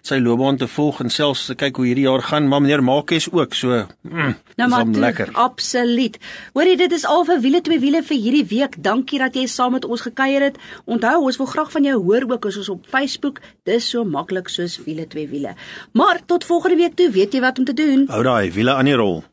sy 0.10 0.18
loopbaan 0.20 0.60
te 0.60 0.68
volg 0.74 1.00
en 1.06 1.14
selfs 1.14 1.46
te 1.52 1.56
kyk 1.62 1.80
hoe 1.80 1.88
hierdie 1.88 2.08
jaar 2.10 2.26
gaan. 2.26 2.50
Maar 2.52 2.66
meneer 2.66 2.84
Marques 2.84 3.30
ook 3.32 3.56
so. 3.56 3.86
Mm, 4.10 4.36
nou 4.60 4.70
maar 4.74 4.92
lekker. 5.06 5.32
Absoluut. 5.40 6.20
Hoorie, 6.58 6.76
dit 6.84 6.98
is 6.98 7.08
al 7.08 7.24
vir 7.30 7.40
wiele 7.46 7.64
twee 7.64 7.80
wiele 7.80 8.04
vir 8.10 8.20
hierdie 8.26 8.44
week. 8.52 8.76
Dankie 8.90 9.24
dat 9.24 9.40
jy 9.40 9.48
saam 9.48 9.78
met 9.78 9.88
ons 9.88 10.04
gekuier 10.10 10.50
het. 10.50 10.60
Onthou, 10.84 11.16
ons 11.30 11.40
wil 11.40 11.52
graag 11.56 11.72
van 11.78 11.88
jou 11.94 11.98
hoor 12.10 12.28
ook 12.34 12.52
as 12.52 12.60
ons 12.66 12.74
op 12.76 12.92
Facebook. 12.92 13.40
Dis 13.70 13.88
so 13.94 14.04
maklik 14.04 14.52
soos 14.52 14.82
wiele 14.84 15.08
twee 15.08 15.29
wiele. 15.30 15.56
Maar 15.92 16.20
tot 16.26 16.46
volgende 16.46 16.76
week 16.76 16.96
toe, 16.96 17.10
weet 17.12 17.34
jy 17.34 17.40
wat 17.40 17.60
om 17.60 17.66
te 17.66 17.74
doen. 17.74 18.06
Hou 18.08 18.24
daai 18.24 18.52
wiele 18.52 18.74
aan 18.74 18.86
die 18.86 18.96
rol. 18.96 19.24